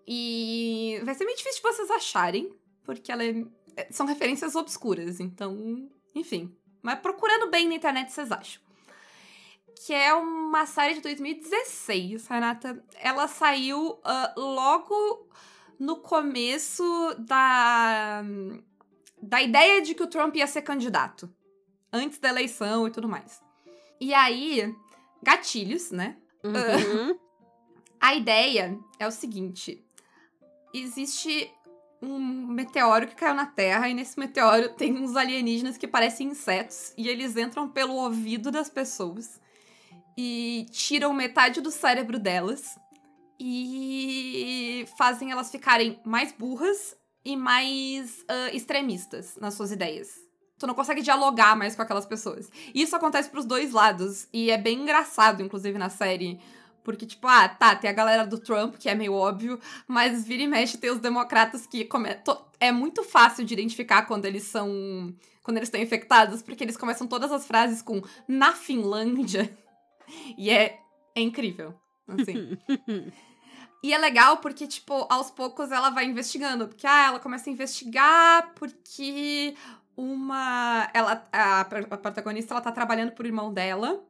E 0.08 1.02
vai 1.04 1.16
ser 1.16 1.26
meio 1.26 1.36
difícil 1.36 1.62
de 1.62 1.68
vocês 1.68 1.92
acharem, 1.92 2.56
porque 2.86 3.12
ela 3.12 3.24
é 3.24 3.44
são 3.90 4.06
referências 4.06 4.56
obscuras, 4.56 5.20
então, 5.20 5.90
enfim. 6.14 6.56
Mas 6.82 7.00
procurando 7.00 7.50
bem 7.50 7.68
na 7.68 7.76
internet 7.76 8.12
vocês 8.12 8.32
acham. 8.32 8.65
Que 9.84 9.94
é 9.94 10.13
uma 10.13 10.65
série 10.65 10.96
de 10.96 11.01
2016, 11.01 12.27
Renata. 12.27 12.84
Ela 12.96 13.27
saiu 13.27 13.91
uh, 13.91 14.39
logo 14.39 15.29
no 15.79 15.98
começo 15.98 16.84
da, 17.20 18.24
da 19.22 19.41
ideia 19.41 19.82
de 19.82 19.94
que 19.94 20.03
o 20.03 20.08
Trump 20.08 20.36
ia 20.36 20.48
ser 20.48 20.62
candidato. 20.62 21.29
Antes 21.91 22.20
da 22.20 22.29
eleição 22.29 22.88
e 22.88 22.91
tudo 22.91 23.08
mais. 23.08 23.41
E 24.00 24.13
aí, 24.13 24.75
gatilhos, 25.22 25.91
né? 25.91 26.17
Uhum. 26.44 27.12
Uh, 27.12 27.20
a 28.00 28.15
ideia 28.15 28.77
é 29.00 29.08
o 29.08 29.12
seguinte: 29.12 29.84
existe 30.74 31.51
um 32.01 32.20
meteoro 32.20 33.08
que 33.08 33.15
caiu 33.15 33.34
na 33.34 33.46
Terra 33.46 33.89
e 33.89 33.94
nesse 33.94 34.20
meteoro 34.20 34.70
tem 34.70 34.94
uns 34.98 35.15
alienígenas 35.15 35.77
que 35.77 35.88
parecem 35.88 36.27
insetos 36.27 36.94
e 36.98 37.08
eles 37.08 37.36
entram 37.36 37.67
pelo 37.70 37.94
ouvido 37.94 38.51
das 38.51 38.70
pessoas 38.70 39.39
e 40.18 40.66
tiram 40.72 41.14
metade 41.14 41.62
do 41.62 41.72
cérebro 41.72 42.18
delas 42.18 42.78
e 43.40 44.86
fazem 44.98 45.32
elas 45.32 45.52
ficarem 45.52 46.00
mais 46.06 46.32
burras 46.32 46.96
e 47.24 47.36
mais 47.36 48.22
uh, 48.22 48.56
extremistas 48.56 49.36
nas 49.42 49.56
suas 49.56 49.72
ideias. 49.72 50.26
Tu 50.58 50.66
não 50.66 50.74
consegue 50.74 51.02
dialogar 51.02 51.56
mais 51.56 51.76
com 51.76 51.82
aquelas 51.82 52.06
pessoas. 52.06 52.50
E 52.74 52.82
isso 52.82 52.96
acontece 52.96 53.30
pros 53.30 53.46
dois 53.46 53.72
lados. 53.72 54.28
E 54.32 54.50
é 54.50 54.58
bem 54.58 54.82
engraçado, 54.82 55.42
inclusive, 55.42 55.78
na 55.78 55.90
série. 55.90 56.40
Porque, 56.82 57.06
tipo, 57.06 57.28
ah, 57.28 57.50
tá, 57.50 57.76
tem 57.76 57.90
a 57.90 57.94
galera 57.94 58.26
do 58.26 58.40
Trump, 58.40 58.76
que 58.78 58.88
é 58.88 58.96
meio 58.96 59.14
óbvio, 59.14 59.60
mas 59.88 60.26
vira 60.26 60.44
e 60.44 60.48
mexe 60.48 60.78
tem 60.78 60.92
os 60.92 61.00
democratas 61.00 61.66
que 61.66 61.84
come... 61.84 62.10
é 62.60 62.72
muito 62.72 63.04
fácil 63.04 63.44
de 63.44 63.54
identificar 63.54 64.04
quando 64.04 64.26
eles 64.26 64.44
são. 64.44 65.14
quando 65.44 65.58
eles 65.58 65.68
estão 65.68 65.82
infectados, 65.82 66.42
porque 66.42 66.64
eles 66.64 66.78
começam 66.78 67.06
todas 67.06 67.32
as 67.32 67.46
frases 67.46 67.82
com 67.82 68.02
na 68.28 68.54
Finlândia. 68.54 69.52
E 70.38 70.50
é, 70.50 70.80
é 71.16 71.22
incrível. 71.22 71.74
Assim. 72.08 72.58
E 73.84 73.94
é 73.94 73.98
legal 73.98 74.38
porque, 74.38 74.66
tipo, 74.68 75.06
aos 75.10 75.30
poucos 75.30 75.72
ela 75.72 75.90
vai 75.90 76.06
investigando. 76.06 76.68
Porque, 76.68 76.88
ah, 76.88 77.08
ela 77.08 77.20
começa 77.20 77.50
a 77.50 77.54
investigar 77.54 78.54
porque 78.56 79.56
uma. 79.96 80.90
Ela, 80.94 81.24
a, 81.32 81.62
a 81.62 81.66
protagonista 81.66 82.54
ela 82.54 82.62
tá 82.62 82.72
trabalhando 82.72 83.12
pro 83.12 83.28
irmão 83.28 83.54
dela, 83.54 84.04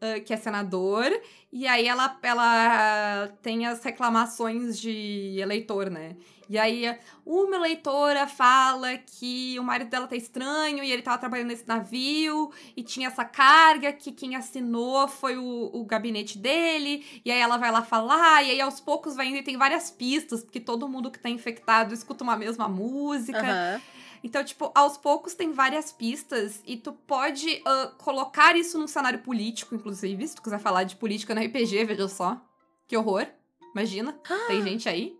uh, 0.00 0.22
que 0.24 0.32
é 0.32 0.36
senador, 0.36 1.10
e 1.52 1.66
aí 1.66 1.86
ela, 1.86 2.18
ela 2.22 3.28
tem 3.42 3.66
as 3.66 3.82
reclamações 3.82 4.78
de 4.78 5.36
eleitor, 5.38 5.90
né? 5.90 6.16
E 6.48 6.58
aí, 6.58 6.96
uma 7.24 7.56
eleitora 7.56 8.26
fala 8.28 8.96
que 8.98 9.58
o 9.58 9.64
marido 9.64 9.90
dela 9.90 10.06
tá 10.06 10.14
estranho 10.14 10.82
e 10.84 10.92
ele 10.92 11.02
tava 11.02 11.18
trabalhando 11.18 11.48
nesse 11.48 11.66
navio 11.66 12.52
e 12.76 12.84
tinha 12.84 13.08
essa 13.08 13.24
carga 13.24 13.92
que 13.92 14.12
quem 14.12 14.36
assinou 14.36 15.08
foi 15.08 15.36
o, 15.36 15.70
o 15.72 15.84
gabinete 15.84 16.38
dele. 16.38 17.04
E 17.24 17.32
aí 17.32 17.40
ela 17.40 17.56
vai 17.56 17.72
lá 17.72 17.82
falar, 17.82 18.44
e 18.44 18.52
aí 18.52 18.60
aos 18.60 18.80
poucos 18.80 19.16
vai 19.16 19.26
indo 19.26 19.38
e 19.38 19.42
tem 19.42 19.56
várias 19.56 19.90
pistas, 19.90 20.44
porque 20.44 20.60
todo 20.60 20.88
mundo 20.88 21.10
que 21.10 21.18
tá 21.18 21.28
infectado 21.28 21.92
escuta 21.92 22.22
uma 22.22 22.36
mesma 22.36 22.68
música. 22.68 23.38
Aham. 23.38 23.82
Então, 24.26 24.42
tipo, 24.42 24.72
aos 24.74 24.96
poucos 24.96 25.34
tem 25.34 25.52
várias 25.52 25.92
pistas 25.92 26.60
e 26.66 26.76
tu 26.76 26.92
pode 26.92 27.62
ah, 27.64 27.92
colocar 27.96 28.56
isso 28.56 28.76
num 28.76 28.88
cenário 28.88 29.20
político, 29.20 29.72
inclusive, 29.72 30.26
se 30.26 30.34
tu 30.34 30.42
quiser 30.42 30.58
falar 30.58 30.82
de 30.82 30.96
política 30.96 31.32
no 31.32 31.40
RPG, 31.40 31.84
veja 31.84 32.08
só. 32.08 32.44
Que 32.88 32.96
horror. 32.96 33.24
Imagina, 33.70 34.20
tem 34.48 34.60
gente 34.66 34.88
aí. 34.88 35.16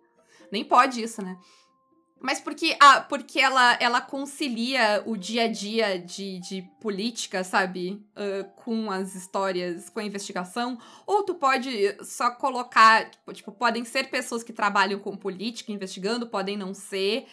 Nem 0.51 0.65
pode 0.65 1.01
isso, 1.01 1.23
né? 1.23 1.39
Mas 2.21 2.41
porque, 2.41 2.77
ah, 2.81 3.01
porque 3.01 3.39
ela, 3.39 3.77
ela 3.79 4.01
concilia 4.01 5.05
o 5.07 5.17
dia 5.17 5.45
a 5.45 5.49
dia 5.49 6.01
de, 6.01 6.41
de 6.41 6.63
política, 6.81 7.45
sabe? 7.45 8.05
Ah, 8.17 8.43
com 8.57 8.91
as 8.91 9.15
histórias, 9.15 9.89
com 9.89 10.01
a 10.01 10.05
investigação. 10.05 10.81
Ou 11.07 11.23
tu 11.23 11.37
pode 11.37 11.71
só 12.05 12.33
colocar, 12.33 13.09
tipo, 13.09 13.33
tipo, 13.33 13.53
podem 13.53 13.85
ser 13.85 14.11
pessoas 14.11 14.43
que 14.43 14.53
trabalham 14.53 14.99
com 14.99 15.17
política, 15.17 15.71
investigando, 15.71 16.27
podem 16.27 16.57
não 16.57 16.75
ser. 16.75 17.29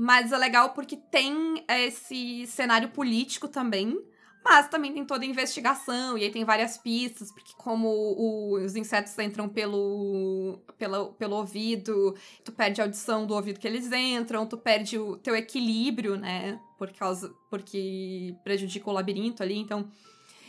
Mas 0.00 0.30
é 0.30 0.38
legal 0.38 0.70
porque 0.74 0.96
tem 0.96 1.64
esse 1.68 2.46
cenário 2.46 2.90
político 2.90 3.48
também. 3.48 3.98
Mas 4.44 4.68
também 4.68 4.92
tem 4.94 5.04
toda 5.04 5.24
a 5.24 5.26
investigação, 5.28 6.16
e 6.16 6.22
aí 6.22 6.30
tem 6.30 6.44
várias 6.44 6.78
pistas, 6.78 7.30
porque 7.32 7.52
como 7.58 7.88
o- 7.88 8.54
os 8.54 8.76
insetos 8.76 9.18
entram 9.18 9.48
pelo, 9.48 10.60
pelo, 10.78 11.12
pelo 11.14 11.36
ouvido, 11.36 12.14
tu 12.44 12.52
perde 12.52 12.80
a 12.80 12.84
audição 12.84 13.26
do 13.26 13.34
ouvido 13.34 13.58
que 13.58 13.66
eles 13.66 13.90
entram, 13.92 14.46
tu 14.46 14.56
perde 14.56 14.96
o 14.96 15.16
teu 15.16 15.34
equilíbrio, 15.36 16.16
né? 16.16 16.58
Por 16.78 16.90
causa, 16.92 17.34
porque 17.50 18.34
prejudica 18.44 18.88
o 18.88 18.92
labirinto 18.92 19.42
ali, 19.42 19.58
então... 19.58 19.90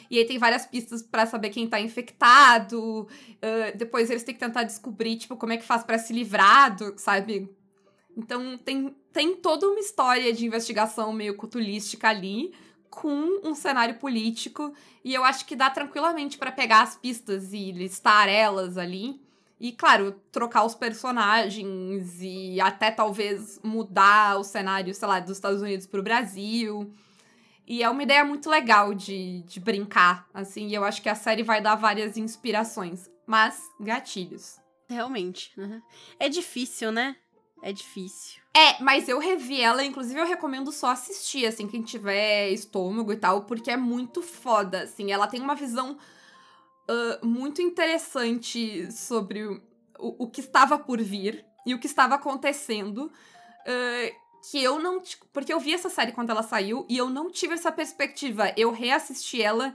E 0.09 0.17
aí 0.17 0.25
tem 0.25 0.37
várias 0.37 0.65
pistas 0.65 1.03
pra 1.03 1.25
saber 1.25 1.49
quem 1.49 1.67
tá 1.67 1.79
infectado, 1.81 3.07
ah, 3.41 3.71
depois 3.75 4.09
eles 4.09 4.23
têm 4.23 4.33
que 4.33 4.39
tentar 4.39 4.63
descobrir, 4.63 5.17
tipo, 5.17 5.35
como 5.35 5.53
é 5.53 5.57
que 5.57 5.63
faz 5.65 5.83
pra 5.83 5.97
se 5.99 6.13
livrar, 6.13 6.75
do, 6.75 6.97
sabe? 6.97 7.49
Então 8.19 8.57
tem, 8.57 8.95
tem 9.13 9.35
toda 9.35 9.67
uma 9.67 9.79
história 9.79 10.33
de 10.33 10.45
investigação 10.45 11.13
meio 11.13 11.35
cutulística 11.35 12.09
ali, 12.09 12.53
com 12.89 13.47
um 13.47 13.55
cenário 13.55 13.95
político, 13.95 14.73
e 15.03 15.13
eu 15.13 15.23
acho 15.23 15.45
que 15.45 15.55
dá 15.55 15.69
tranquilamente 15.69 16.37
pra 16.37 16.51
pegar 16.51 16.81
as 16.81 16.97
pistas 16.97 17.53
e 17.53 17.71
listar 17.71 18.27
elas 18.27 18.77
ali. 18.77 19.21
E, 19.59 19.73
claro, 19.73 20.13
trocar 20.31 20.63
os 20.63 20.73
personagens 20.73 22.21
e 22.21 22.61
até 22.61 22.91
talvez 22.91 23.59
mudar 23.61 24.37
o 24.37 24.43
cenário, 24.43 24.93
sei 24.93 25.07
lá, 25.07 25.19
dos 25.19 25.31
Estados 25.37 25.61
Unidos 25.61 25.85
pro 25.85 26.01
Brasil. 26.01 26.93
E 27.67 27.83
é 27.83 27.89
uma 27.89 28.01
ideia 28.01 28.23
muito 28.23 28.49
legal 28.49 28.93
de, 28.93 29.43
de 29.43 29.59
brincar, 29.59 30.27
assim, 30.33 30.67
e 30.67 30.73
eu 30.73 30.83
acho 30.83 31.01
que 31.01 31.09
a 31.09 31.15
série 31.15 31.43
vai 31.43 31.61
dar 31.61 31.75
várias 31.75 32.15
inspirações. 32.17 33.09
Mas, 33.27 33.61
gatilhos. 33.79 34.59
Realmente. 34.89 35.51
uhum. 35.57 35.81
É 36.19 36.27
difícil, 36.29 36.91
né? 36.91 37.15
É 37.61 37.73
difícil. 37.73 38.41
É, 38.55 38.81
mas 38.81 39.07
eu 39.07 39.19
revi 39.19 39.61
ela, 39.61 39.83
inclusive 39.83 40.19
eu 40.19 40.25
recomendo 40.25 40.71
só 40.71 40.91
assistir, 40.91 41.45
assim, 41.45 41.67
quem 41.67 41.81
tiver 41.81 42.49
estômago 42.49 43.11
e 43.11 43.17
tal, 43.17 43.43
porque 43.43 43.69
é 43.69 43.77
muito 43.77 44.21
foda, 44.21 44.83
assim. 44.83 45.11
Ela 45.11 45.27
tem 45.27 45.41
uma 45.41 45.55
visão 45.55 45.97
ah, 46.89 47.19
muito 47.21 47.61
interessante 47.61 48.91
sobre 48.91 49.43
o, 49.43 49.61
o, 49.99 50.27
que 50.27 50.41
estava 50.41 50.79
por 50.79 50.99
vir 50.99 51.45
e 51.65 51.75
o 51.75 51.79
que 51.79 51.85
estava 51.85 52.15
acontecendo. 52.15 53.11
ah, 53.67 54.29
que 54.49 54.63
eu 54.63 54.79
não. 54.79 55.01
Porque 55.33 55.53
eu 55.53 55.59
vi 55.59 55.73
essa 55.73 55.89
série 55.89 56.13
quando 56.13 56.29
ela 56.29 56.41
saiu 56.41 56.85
e 56.89 56.97
eu 56.97 57.09
não 57.09 57.29
tive 57.29 57.53
essa 57.53 57.71
perspectiva. 57.71 58.53
Eu 58.57 58.71
reassisti 58.71 59.41
ela 59.41 59.73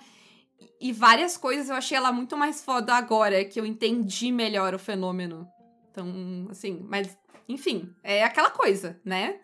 e 0.80 0.92
várias 0.92 1.36
coisas 1.36 1.68
eu 1.68 1.76
achei 1.76 1.96
ela 1.96 2.10
muito 2.10 2.36
mais 2.36 2.64
foda 2.64 2.94
agora, 2.94 3.44
que 3.44 3.60
eu 3.60 3.66
entendi 3.66 4.32
melhor 4.32 4.74
o 4.74 4.78
fenômeno. 4.78 5.46
Então, 5.90 6.48
assim, 6.50 6.84
mas, 6.88 7.16
enfim, 7.48 7.94
é 8.02 8.24
aquela 8.24 8.50
coisa, 8.50 9.00
né? 9.04 9.40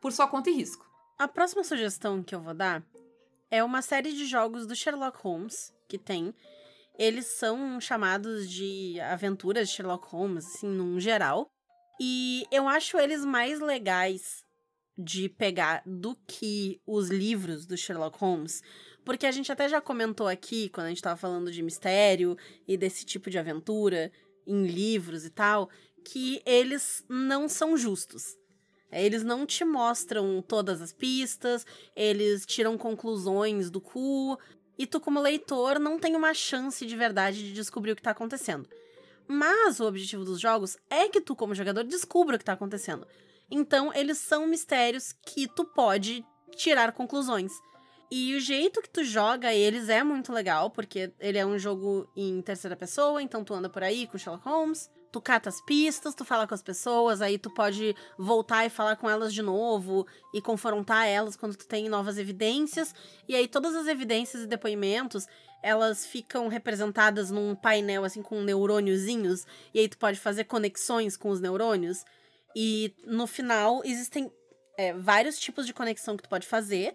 Por 0.00 0.12
sua 0.12 0.28
conta 0.28 0.50
e 0.50 0.54
risco. 0.54 0.84
A 1.18 1.28
próxima 1.28 1.62
sugestão 1.64 2.22
que 2.22 2.34
eu 2.34 2.40
vou 2.40 2.54
dar 2.54 2.84
é 3.50 3.62
uma 3.62 3.82
série 3.82 4.12
de 4.12 4.26
jogos 4.26 4.66
do 4.66 4.74
Sherlock 4.74 5.18
Holmes 5.18 5.72
que 5.88 5.98
tem. 5.98 6.34
Eles 6.98 7.26
são 7.26 7.80
chamados 7.80 8.50
de 8.50 9.00
aventuras 9.00 9.68
de 9.68 9.74
Sherlock 9.74 10.08
Holmes, 10.08 10.46
assim, 10.46 10.68
num 10.68 10.98
geral. 10.98 11.48
E 12.00 12.44
eu 12.50 12.68
acho 12.68 12.98
eles 12.98 13.24
mais 13.24 13.60
legais 13.60 14.44
de 14.96 15.28
pegar 15.28 15.82
do 15.84 16.16
que 16.26 16.80
os 16.86 17.08
livros 17.08 17.66
do 17.66 17.76
Sherlock 17.76 18.18
Holmes. 18.18 18.62
Porque 19.04 19.26
a 19.26 19.32
gente 19.32 19.52
até 19.52 19.68
já 19.68 19.80
comentou 19.80 20.26
aqui, 20.26 20.68
quando 20.68 20.86
a 20.86 20.88
gente 20.88 21.02
tava 21.02 21.16
falando 21.16 21.52
de 21.52 21.62
mistério 21.62 22.36
e 22.66 22.76
desse 22.76 23.04
tipo 23.04 23.28
de 23.28 23.38
aventura 23.38 24.10
em 24.46 24.66
livros 24.66 25.24
e 25.24 25.30
tal, 25.30 25.68
que 26.04 26.42
eles 26.44 27.04
não 27.08 27.48
são 27.48 27.76
justos. 27.76 28.36
Eles 28.92 29.24
não 29.24 29.44
te 29.44 29.64
mostram 29.64 30.40
todas 30.40 30.80
as 30.80 30.92
pistas, 30.92 31.66
eles 31.96 32.46
tiram 32.46 32.78
conclusões 32.78 33.68
do 33.68 33.80
cu, 33.80 34.38
e 34.78 34.86
tu, 34.86 35.00
como 35.00 35.20
leitor, 35.20 35.78
não 35.78 35.98
tem 35.98 36.14
uma 36.14 36.34
chance 36.34 36.84
de 36.84 36.96
verdade 36.96 37.42
de 37.42 37.52
descobrir 37.52 37.92
o 37.92 37.96
que 37.96 38.02
tá 38.02 38.10
acontecendo. 38.10 38.68
Mas 39.26 39.80
o 39.80 39.86
objetivo 39.86 40.24
dos 40.24 40.40
jogos 40.40 40.76
é 40.90 41.08
que 41.08 41.20
tu, 41.20 41.34
como 41.34 41.54
jogador, 41.54 41.84
descubra 41.84 42.36
o 42.36 42.38
que 42.38 42.44
tá 42.44 42.52
acontecendo. 42.52 43.06
Então, 43.50 43.92
eles 43.94 44.18
são 44.18 44.46
mistérios 44.46 45.12
que 45.12 45.48
tu 45.48 45.64
pode 45.64 46.24
tirar 46.56 46.92
conclusões. 46.92 47.52
E 48.10 48.34
o 48.34 48.40
jeito 48.40 48.82
que 48.82 48.90
tu 48.90 49.02
joga 49.02 49.52
eles 49.52 49.88
é 49.88 50.02
muito 50.02 50.32
legal, 50.32 50.70
porque 50.70 51.12
ele 51.18 51.38
é 51.38 51.46
um 51.46 51.58
jogo 51.58 52.08
em 52.14 52.40
terceira 52.42 52.76
pessoa, 52.76 53.22
então 53.22 53.42
tu 53.42 53.54
anda 53.54 53.68
por 53.68 53.82
aí 53.82 54.06
com 54.06 54.18
Sherlock 54.18 54.44
Holmes, 54.44 54.90
tu 55.14 55.20
cata 55.20 55.48
as 55.48 55.60
pistas, 55.60 56.12
tu 56.12 56.24
fala 56.24 56.44
com 56.44 56.54
as 56.54 56.62
pessoas, 56.62 57.22
aí 57.22 57.38
tu 57.38 57.48
pode 57.48 57.94
voltar 58.18 58.66
e 58.66 58.68
falar 58.68 58.96
com 58.96 59.08
elas 59.08 59.32
de 59.32 59.42
novo 59.42 60.04
e 60.34 60.42
confrontar 60.42 61.06
elas 61.06 61.36
quando 61.36 61.54
tu 61.54 61.68
tem 61.68 61.88
novas 61.88 62.18
evidências. 62.18 62.92
E 63.28 63.36
aí 63.36 63.46
todas 63.46 63.76
as 63.76 63.86
evidências 63.86 64.42
e 64.42 64.46
depoimentos, 64.48 65.28
elas 65.62 66.04
ficam 66.04 66.48
representadas 66.48 67.30
num 67.30 67.54
painel 67.54 68.02
assim 68.02 68.22
com 68.22 68.42
neurôniozinhos, 68.42 69.46
e 69.72 69.78
aí 69.78 69.88
tu 69.88 69.98
pode 69.98 70.18
fazer 70.18 70.44
conexões 70.44 71.16
com 71.16 71.28
os 71.28 71.40
neurônios. 71.40 72.04
E 72.56 72.92
no 73.06 73.28
final 73.28 73.82
existem 73.84 74.32
é, 74.76 74.92
vários 74.94 75.38
tipos 75.38 75.64
de 75.64 75.72
conexão 75.72 76.16
que 76.16 76.24
tu 76.24 76.28
pode 76.28 76.44
fazer. 76.44 76.92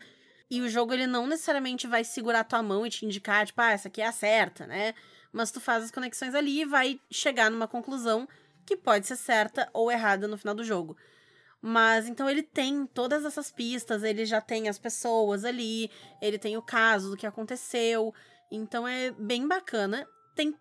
E 0.49 0.61
o 0.61 0.69
jogo 0.69 0.93
ele 0.93 1.05
não 1.05 1.27
necessariamente 1.27 1.85
vai 1.85 2.03
segurar 2.03 2.43
tua 2.43 2.63
mão 2.63 2.85
e 2.85 2.89
te 2.89 3.05
indicar, 3.05 3.45
tipo, 3.45 3.61
ah, 3.61 3.71
essa 3.71 3.87
aqui 3.87 4.01
é 4.01 4.07
a 4.07 4.11
certa, 4.11 4.65
né? 4.65 4.95
Mas 5.31 5.51
tu 5.51 5.61
faz 5.61 5.83
as 5.83 5.91
conexões 5.91 6.33
ali 6.33 6.61
e 6.61 6.65
vai 6.65 6.99
chegar 7.11 7.51
numa 7.51 7.67
conclusão 7.67 8.27
que 8.65 8.75
pode 8.75 9.05
ser 9.07 9.15
certa 9.15 9.69
ou 9.73 9.91
errada 9.91 10.27
no 10.27 10.37
final 10.37 10.55
do 10.55 10.63
jogo. 10.63 10.97
Mas 11.61 12.07
então 12.07 12.29
ele 12.29 12.41
tem 12.41 12.85
todas 12.85 13.25
essas 13.25 13.51
pistas, 13.51 14.03
ele 14.03 14.25
já 14.25 14.39
tem 14.39 14.69
as 14.69 14.79
pessoas 14.79 15.43
ali, 15.43 15.91
ele 16.21 16.39
tem 16.39 16.55
o 16.57 16.61
caso 16.61 17.11
do 17.11 17.17
que 17.17 17.27
aconteceu. 17.27 18.13
Então 18.49 18.87
é 18.87 19.11
bem 19.11 19.47
bacana. 19.47 20.07
Tem 20.35 20.55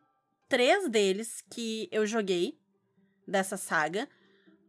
três 0.49 0.89
deles 0.89 1.43
que 1.51 1.89
eu 1.93 2.05
joguei 2.05 2.59
dessa 3.27 3.57
saga. 3.57 4.09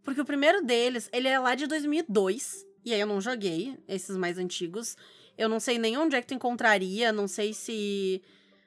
Porque 0.04 0.22
o 0.22 0.26
primeiro 0.26 0.64
deles, 0.64 1.10
ele 1.12 1.28
é 1.28 1.40
lá 1.40 1.56
de 1.56 1.66
2002. 1.68 2.66
E 2.90 2.94
aí 2.96 3.00
eu 3.00 3.06
não 3.06 3.22
joguei 3.22 3.78
esses 3.88 4.18
mais 4.18 4.40
antigos. 4.40 4.98
Eu 5.38 5.48
não 5.48 5.60
sei 5.60 5.78
nem 5.78 5.96
onde 5.96 6.16
é 6.16 6.22
que 6.22 6.28
tu 6.28 6.34
encontraria, 6.34 7.12
não 7.12 7.28
sei 7.28 7.54
se. 7.54 8.20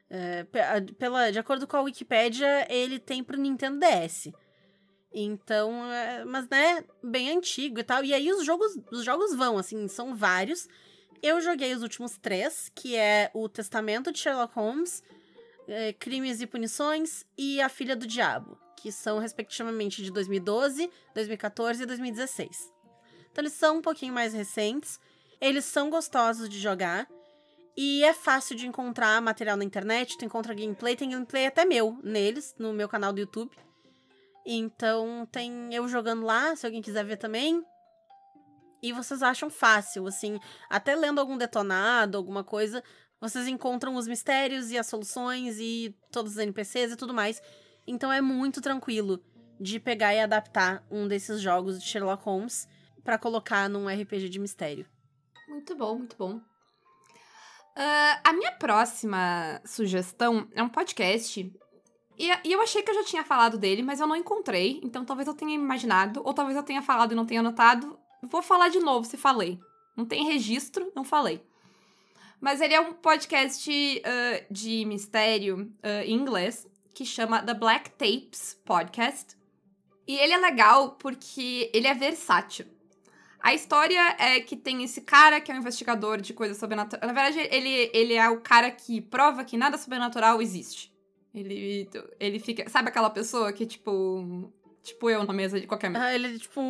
é, 0.09 0.47
pela, 0.97 1.33
de 1.33 1.41
acordo 1.41 1.67
com 1.67 1.77
a 1.77 1.83
Wikipédia, 1.83 2.67
ele 2.73 3.01
tem 3.01 3.25
pro 3.25 3.37
Nintendo 3.37 3.81
DS. 3.81 4.33
Então, 5.13 5.93
é, 5.93 6.25
mas 6.25 6.49
né, 6.49 6.85
bem 7.03 7.37
antigo 7.37 7.81
e 7.81 7.83
tal. 7.83 8.05
E 8.05 8.15
aí 8.15 8.33
os 8.33 8.47
jogos, 8.47 8.79
os 8.93 9.05
jogos 9.05 9.35
vão, 9.35 9.59
assim, 9.59 9.89
são 9.89 10.15
vários. 10.15 10.69
Eu 11.21 11.41
joguei 11.41 11.75
os 11.75 11.83
últimos 11.83 12.17
três, 12.17 12.71
que 12.73 12.95
é 12.95 13.29
o 13.35 13.49
Testamento 13.49 14.13
de 14.13 14.21
Sherlock 14.21 14.55
Holmes, 14.55 15.03
é, 15.67 15.93
Crimes 15.93 16.41
e 16.41 16.47
Punições 16.47 17.27
e 17.37 17.61
A 17.61 17.69
Filha 17.69 17.97
do 17.97 18.07
Diabo, 18.07 18.57
que 18.81 18.93
são 18.93 19.19
respectivamente 19.19 20.01
de 20.01 20.13
2012, 20.13 20.89
2014 21.13 21.83
e 21.83 21.87
2016. 21.87 22.82
Então 23.33 23.43
eles 23.43 23.55
são 23.55 23.79
um 23.79 23.83
pouquinho 23.83 24.13
mais 24.13 24.35
recentes, 24.35 25.01
eles 25.41 25.65
são 25.65 25.89
gostosos 25.89 26.49
de 26.49 26.61
jogar 26.61 27.09
e 27.75 28.05
é 28.05 28.13
fácil 28.13 28.55
de 28.55 28.67
encontrar 28.67 29.21
material 29.23 29.57
na 29.57 29.65
internet, 29.65 30.19
tu 30.19 30.25
encontra 30.27 30.55
gameplay, 30.55 30.95
tem 30.95 31.11
gameplay 31.11 31.47
até 31.47 31.65
meu 31.65 31.99
neles, 32.05 32.55
no 32.59 32.75
meu 32.75 32.89
canal 32.89 33.13
do 33.13 33.21
YouTube. 33.21 33.51
Então 34.45 35.27
tem 35.33 35.75
eu 35.75 35.89
jogando 35.89 36.25
lá, 36.25 36.55
se 36.55 36.67
alguém 36.67 36.83
quiser 36.83 37.05
ver 37.05 37.17
também. 37.17 37.65
e 38.83 38.93
vocês 38.93 39.23
acham 39.23 39.49
fácil, 39.49 40.07
assim, 40.09 40.41
até 40.69 40.95
lendo 40.97 41.21
algum 41.21 41.39
detonado, 41.39 42.19
alguma 42.19 42.43
coisa, 42.43 42.83
vocês 43.21 43.47
encontram 43.47 43.95
os 43.95 44.09
mistérios 44.09 44.73
e 44.73 44.77
as 44.77 44.89
soluções 44.89 45.59
e 45.61 45.97
todos 46.11 46.33
os 46.33 46.39
NPCs 46.39 46.93
e 46.93 46.97
tudo 46.97 47.15
mais. 47.15 47.41
Então 47.87 48.13
é 48.13 48.21
muito 48.21 48.61
tranquilo 48.61 49.25
de 49.61 49.79
pegar 49.79 50.13
e 50.15 50.21
adaptar 50.21 50.85
um 50.91 51.07
desses 51.07 51.41
jogos 51.41 51.81
de 51.81 51.89
Sherlock 51.89 52.25
Holmes 52.25 52.67
para 53.03 53.19
colocar 53.19 53.69
num 53.69 53.89
RPG 53.89 54.29
de 54.29 54.39
mistério. 54.39 54.87
Muito 55.49 55.75
bom, 55.75 55.99
muito 55.99 56.17
bom. 56.17 56.37
Uh, 56.37 58.21
a 58.23 58.33
minha 58.33 58.53
próxima 58.53 59.61
sugestão 59.65 60.49
é 60.55 60.63
um 60.63 60.69
podcast. 60.69 61.41
E, 62.19 62.29
e, 62.45 62.53
eu 62.53 62.61
achei 62.61 62.83
que 62.83 62.91
eu 62.91 62.95
já 62.95 63.05
tinha 63.05 63.25
falado 63.25 63.57
dele, 63.57 63.83
mas 63.83 64.01
eu 64.01 64.07
não 64.07 64.17
encontrei. 64.17 64.81
Então 64.83 65.05
talvez 65.05 65.27
eu 65.27 65.35
tenha 65.35 65.55
imaginado, 65.55 66.21
ou 66.25 66.35
talvez 66.35 66.57
eu 66.57 66.63
tenha 66.63 66.83
falado 66.83 67.13
e 67.13 67.15
não 67.15 67.27
tenha 67.27 67.41
anotado. 67.41 67.99
Vou 68.23 68.43
falar 68.43 68.69
de 68.69 68.79
novo 68.79 69.07
se 69.07 69.17
falei. 69.17 69.59
Não 69.97 70.05
tem 70.05 70.25
registro, 70.25 70.93
não 70.95 71.05
falei. 71.05 71.43
Mas 72.41 72.61
ele 72.61 72.75
é 72.75 72.81
um 72.81 72.93
podcast 72.93 73.71
uh, 73.71 74.53
de 74.53 74.85
mistério 74.85 75.73
uh, 75.79 76.05
em 76.05 76.15
inglês 76.15 76.67
que 76.95 77.05
chama 77.05 77.43
The 77.43 77.55
Black 77.55 77.91
Tapes 77.91 78.61
Podcast. 78.65 79.37
E 80.07 80.17
ele 80.17 80.33
é 80.33 80.39
legal 80.39 80.93
porque 80.93 81.71
ele 81.73 81.87
é 81.87 81.95
versátil. 81.95 82.67
A 83.43 83.53
história 83.53 84.17
é 84.21 84.39
que 84.41 84.57
tem 84.57 84.85
esse 84.85 85.01
cara 85.01 85.41
que 85.41 85.51
é 85.51 85.55
um 85.55 85.59
investigador 85.59 86.21
de 86.21 86.33
coisas 86.33 86.57
sobrenaturais. 86.59 87.05
Na 87.05 87.13
verdade, 87.13 87.49
ele, 87.51 87.91
ele 87.93 88.15
é 88.15 88.29
o 88.29 88.41
cara 88.41 88.71
que 88.71 89.01
prova 89.01 89.43
que 89.43 89.57
nada 89.57 89.77
sobrenatural 89.77 90.41
existe. 90.41 90.93
Ele, 91.35 91.89
ele 92.21 92.39
fica. 92.39 92.69
Sabe 92.71 92.89
aquela 92.89 93.11
pessoa 93.11 93.53
que, 93.53 93.67
tipo. 93.67 94.53
Tipo 94.83 95.09
eu 95.09 95.23
na 95.23 95.33
mesa 95.33 95.61
de 95.61 95.67
qualquer 95.67 95.91
mesa. 95.91 96.05
Ah, 96.05 96.15
ele, 96.15 96.39
tipo, 96.41 96.61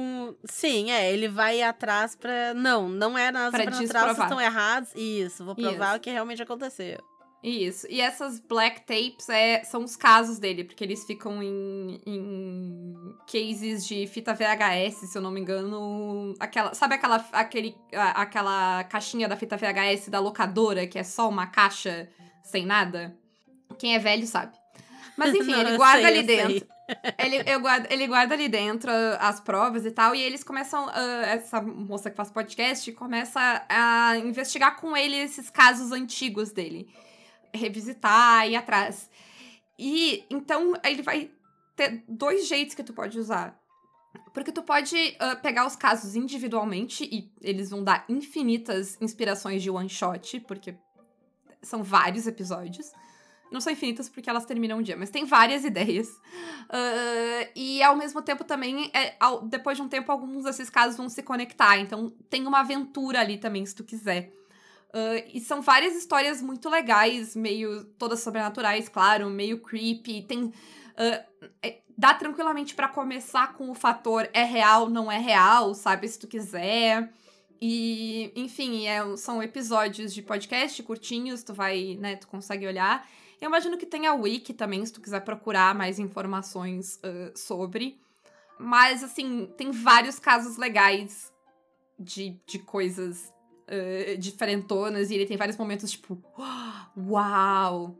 sim, 0.44 0.90
é, 0.90 1.12
ele 1.12 1.28
vai 1.28 1.62
atrás 1.62 2.14
pra. 2.14 2.52
Não, 2.54 2.88
não 2.88 3.16
é 3.16 3.30
nada 3.30 3.56
sobrenatural, 3.56 4.14
vocês 4.14 4.18
estão 4.18 4.40
errados. 4.40 4.90
Isso, 4.94 5.44
vou 5.44 5.54
provar 5.54 5.88
Isso. 5.88 5.96
o 5.96 6.00
que 6.00 6.10
realmente 6.10 6.42
aconteceu. 6.42 6.98
Isso. 7.42 7.88
E 7.90 8.00
essas 8.00 8.38
black 8.38 8.82
tapes 8.82 9.28
é, 9.28 9.64
são 9.64 9.82
os 9.82 9.96
casos 9.96 10.38
dele, 10.38 10.62
porque 10.62 10.84
eles 10.84 11.04
ficam 11.04 11.42
em, 11.42 12.00
em 12.06 13.14
cases 13.26 13.84
de 13.84 14.06
fita 14.06 14.32
VHS, 14.32 15.10
se 15.10 15.18
eu 15.18 15.22
não 15.22 15.32
me 15.32 15.40
engano. 15.40 16.34
Aquela, 16.38 16.72
sabe 16.72 16.94
aquela, 16.94 17.16
aquele, 17.32 17.74
aquela 18.14 18.84
caixinha 18.84 19.26
da 19.26 19.36
fita 19.36 19.56
VHS 19.56 20.08
da 20.08 20.20
locadora, 20.20 20.86
que 20.86 20.98
é 20.98 21.02
só 21.02 21.28
uma 21.28 21.48
caixa 21.48 22.08
sem 22.44 22.64
nada? 22.64 23.16
Quem 23.76 23.96
é 23.96 23.98
velho 23.98 24.26
sabe. 24.26 24.56
Mas 25.16 25.34
enfim, 25.34 25.50
não, 25.52 25.60
ele 25.62 25.76
guarda 25.76 26.02
sei, 26.02 26.18
ali 26.18 26.22
dentro. 26.22 26.68
ele, 27.18 27.42
eu 27.50 27.60
guardo, 27.60 27.90
ele 27.90 28.06
guarda 28.06 28.34
ali 28.34 28.48
dentro 28.48 28.92
as 29.18 29.40
provas 29.40 29.84
e 29.84 29.90
tal, 29.90 30.14
e 30.14 30.22
eles 30.22 30.44
começam. 30.44 30.86
Uh, 30.86 31.24
essa 31.24 31.60
moça 31.60 32.08
que 32.08 32.16
faz 32.16 32.30
podcast 32.30 32.92
começa 32.92 33.64
a 33.68 34.16
investigar 34.18 34.76
com 34.76 34.96
ele 34.96 35.16
esses 35.16 35.50
casos 35.50 35.90
antigos 35.90 36.52
dele 36.52 36.88
revisitar, 37.54 38.48
ir 38.48 38.56
atrás. 38.56 39.10
E 39.78 40.24
então 40.30 40.74
ele 40.84 41.02
vai 41.02 41.30
ter 41.76 42.04
dois 42.08 42.46
jeitos 42.46 42.74
que 42.74 42.82
tu 42.82 42.92
pode 42.92 43.18
usar. 43.18 43.60
Porque 44.32 44.52
tu 44.52 44.62
pode 44.62 44.96
uh, 44.96 45.40
pegar 45.42 45.66
os 45.66 45.76
casos 45.76 46.14
individualmente 46.16 47.04
e 47.04 47.30
eles 47.40 47.70
vão 47.70 47.82
dar 47.82 48.04
infinitas 48.08 48.96
inspirações 49.00 49.62
de 49.62 49.70
one 49.70 49.88
shot, 49.88 50.40
porque 50.40 50.74
são 51.62 51.82
vários 51.82 52.26
episódios. 52.26 52.92
Não 53.50 53.60
são 53.60 53.72
infinitas 53.72 54.08
porque 54.08 54.30
elas 54.30 54.46
terminam 54.46 54.78
um 54.78 54.82
dia, 54.82 54.96
mas 54.96 55.10
tem 55.10 55.26
várias 55.26 55.64
ideias. 55.66 56.08
Uh, 56.08 57.50
e 57.54 57.82
ao 57.82 57.94
mesmo 57.94 58.22
tempo 58.22 58.44
também, 58.44 58.90
é, 58.94 59.14
ao, 59.20 59.42
depois 59.46 59.76
de 59.76 59.82
um 59.82 59.88
tempo, 59.88 60.10
alguns 60.10 60.44
desses 60.44 60.70
casos 60.70 60.96
vão 60.96 61.08
se 61.08 61.22
conectar. 61.22 61.78
Então 61.78 62.10
tem 62.30 62.46
uma 62.46 62.60
aventura 62.60 63.20
ali 63.20 63.36
também, 63.36 63.64
se 63.66 63.74
tu 63.74 63.84
quiser. 63.84 64.32
Uh, 64.94 65.24
e 65.32 65.40
são 65.40 65.62
várias 65.62 65.96
histórias 65.96 66.42
muito 66.42 66.68
legais, 66.68 67.34
meio 67.34 67.84
todas 67.98 68.20
sobrenaturais, 68.20 68.88
claro, 68.88 69.30
meio 69.30 69.58
creepy. 69.60 70.22
Tem. 70.22 70.44
Uh, 70.44 70.52
é, 71.62 71.80
dá 71.96 72.12
tranquilamente 72.12 72.74
para 72.74 72.88
começar 72.88 73.54
com 73.54 73.70
o 73.70 73.74
fator 73.74 74.28
é 74.32 74.44
real, 74.44 74.90
não 74.90 75.10
é 75.10 75.18
real, 75.18 75.74
sabe? 75.74 76.06
Se 76.08 76.18
tu 76.18 76.26
quiser. 76.26 77.10
E, 77.60 78.32
enfim, 78.34 78.88
é, 78.88 79.16
são 79.16 79.42
episódios 79.42 80.12
de 80.12 80.20
podcast 80.20 80.82
curtinhos, 80.82 81.44
tu 81.44 81.54
vai, 81.54 81.96
né, 82.00 82.16
tu 82.16 82.26
consegue 82.26 82.66
olhar. 82.66 83.08
Eu 83.40 83.48
imagino 83.48 83.78
que 83.78 83.86
tem 83.86 84.06
a 84.06 84.14
wiki 84.14 84.52
também, 84.52 84.84
se 84.84 84.92
tu 84.92 85.00
quiser 85.00 85.20
procurar 85.20 85.74
mais 85.74 85.98
informações 85.98 86.96
uh, 86.96 87.36
sobre. 87.38 88.00
Mas, 88.58 89.02
assim, 89.02 89.48
tem 89.56 89.70
vários 89.70 90.18
casos 90.18 90.56
legais 90.56 91.32
de, 91.98 92.36
de 92.46 92.58
coisas 92.58 93.32
uh, 93.68 94.18
diferentonas 94.18 95.10
e 95.10 95.14
ele 95.14 95.26
tem 95.26 95.36
vários 95.36 95.56
momentos 95.56 95.90
tipo, 95.90 96.22
uau! 96.96 97.96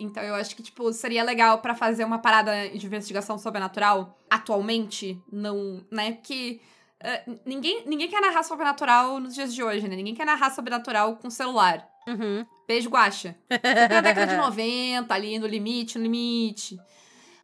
Então 0.00 0.22
eu 0.22 0.34
acho 0.34 0.56
que, 0.56 0.62
tipo, 0.62 0.90
seria 0.94 1.22
legal 1.22 1.58
para 1.58 1.74
fazer 1.74 2.04
uma 2.04 2.18
parada 2.18 2.70
de 2.70 2.86
investigação 2.86 3.38
sobrenatural 3.38 4.18
atualmente, 4.30 5.22
não, 5.30 5.84
né? 5.90 6.12
Porque 6.12 6.60
uh, 7.02 7.38
ninguém, 7.44 7.84
ninguém 7.86 8.08
quer 8.08 8.22
narrar 8.22 8.42
sobrenatural 8.42 9.20
nos 9.20 9.34
dias 9.34 9.54
de 9.54 9.62
hoje, 9.62 9.86
né? 9.86 9.94
Ninguém 9.94 10.14
quer 10.14 10.24
narrar 10.24 10.50
sobrenatural 10.50 11.16
com 11.16 11.28
celular. 11.28 11.86
Uhum. 12.08 12.46
Beijo, 12.66 12.88
guacha. 12.88 13.36
na 13.50 14.00
década 14.00 14.26
de 14.26 14.36
90, 14.40 15.12
ali 15.12 15.38
no 15.38 15.46
limite, 15.46 15.98
no 15.98 16.04
limite. 16.04 16.78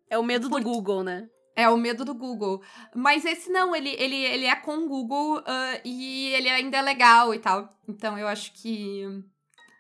É 0.08 0.16
o 0.16 0.22
medo 0.22 0.48
do 0.48 0.60
Google, 0.62 1.02
né? 1.02 1.28
É 1.56 1.70
o 1.70 1.76
medo 1.78 2.04
do 2.04 2.14
Google. 2.14 2.62
Mas 2.94 3.24
esse 3.24 3.50
não, 3.50 3.74
ele, 3.74 3.88
ele, 3.98 4.14
ele 4.14 4.44
é 4.44 4.54
com 4.54 4.76
o 4.76 4.86
Google 4.86 5.38
uh, 5.38 5.80
e 5.82 6.34
ele 6.34 6.50
ainda 6.50 6.76
é 6.76 6.82
legal 6.82 7.34
e 7.34 7.38
tal. 7.38 7.74
Então 7.88 8.18
eu 8.18 8.28
acho 8.28 8.52
que. 8.52 9.02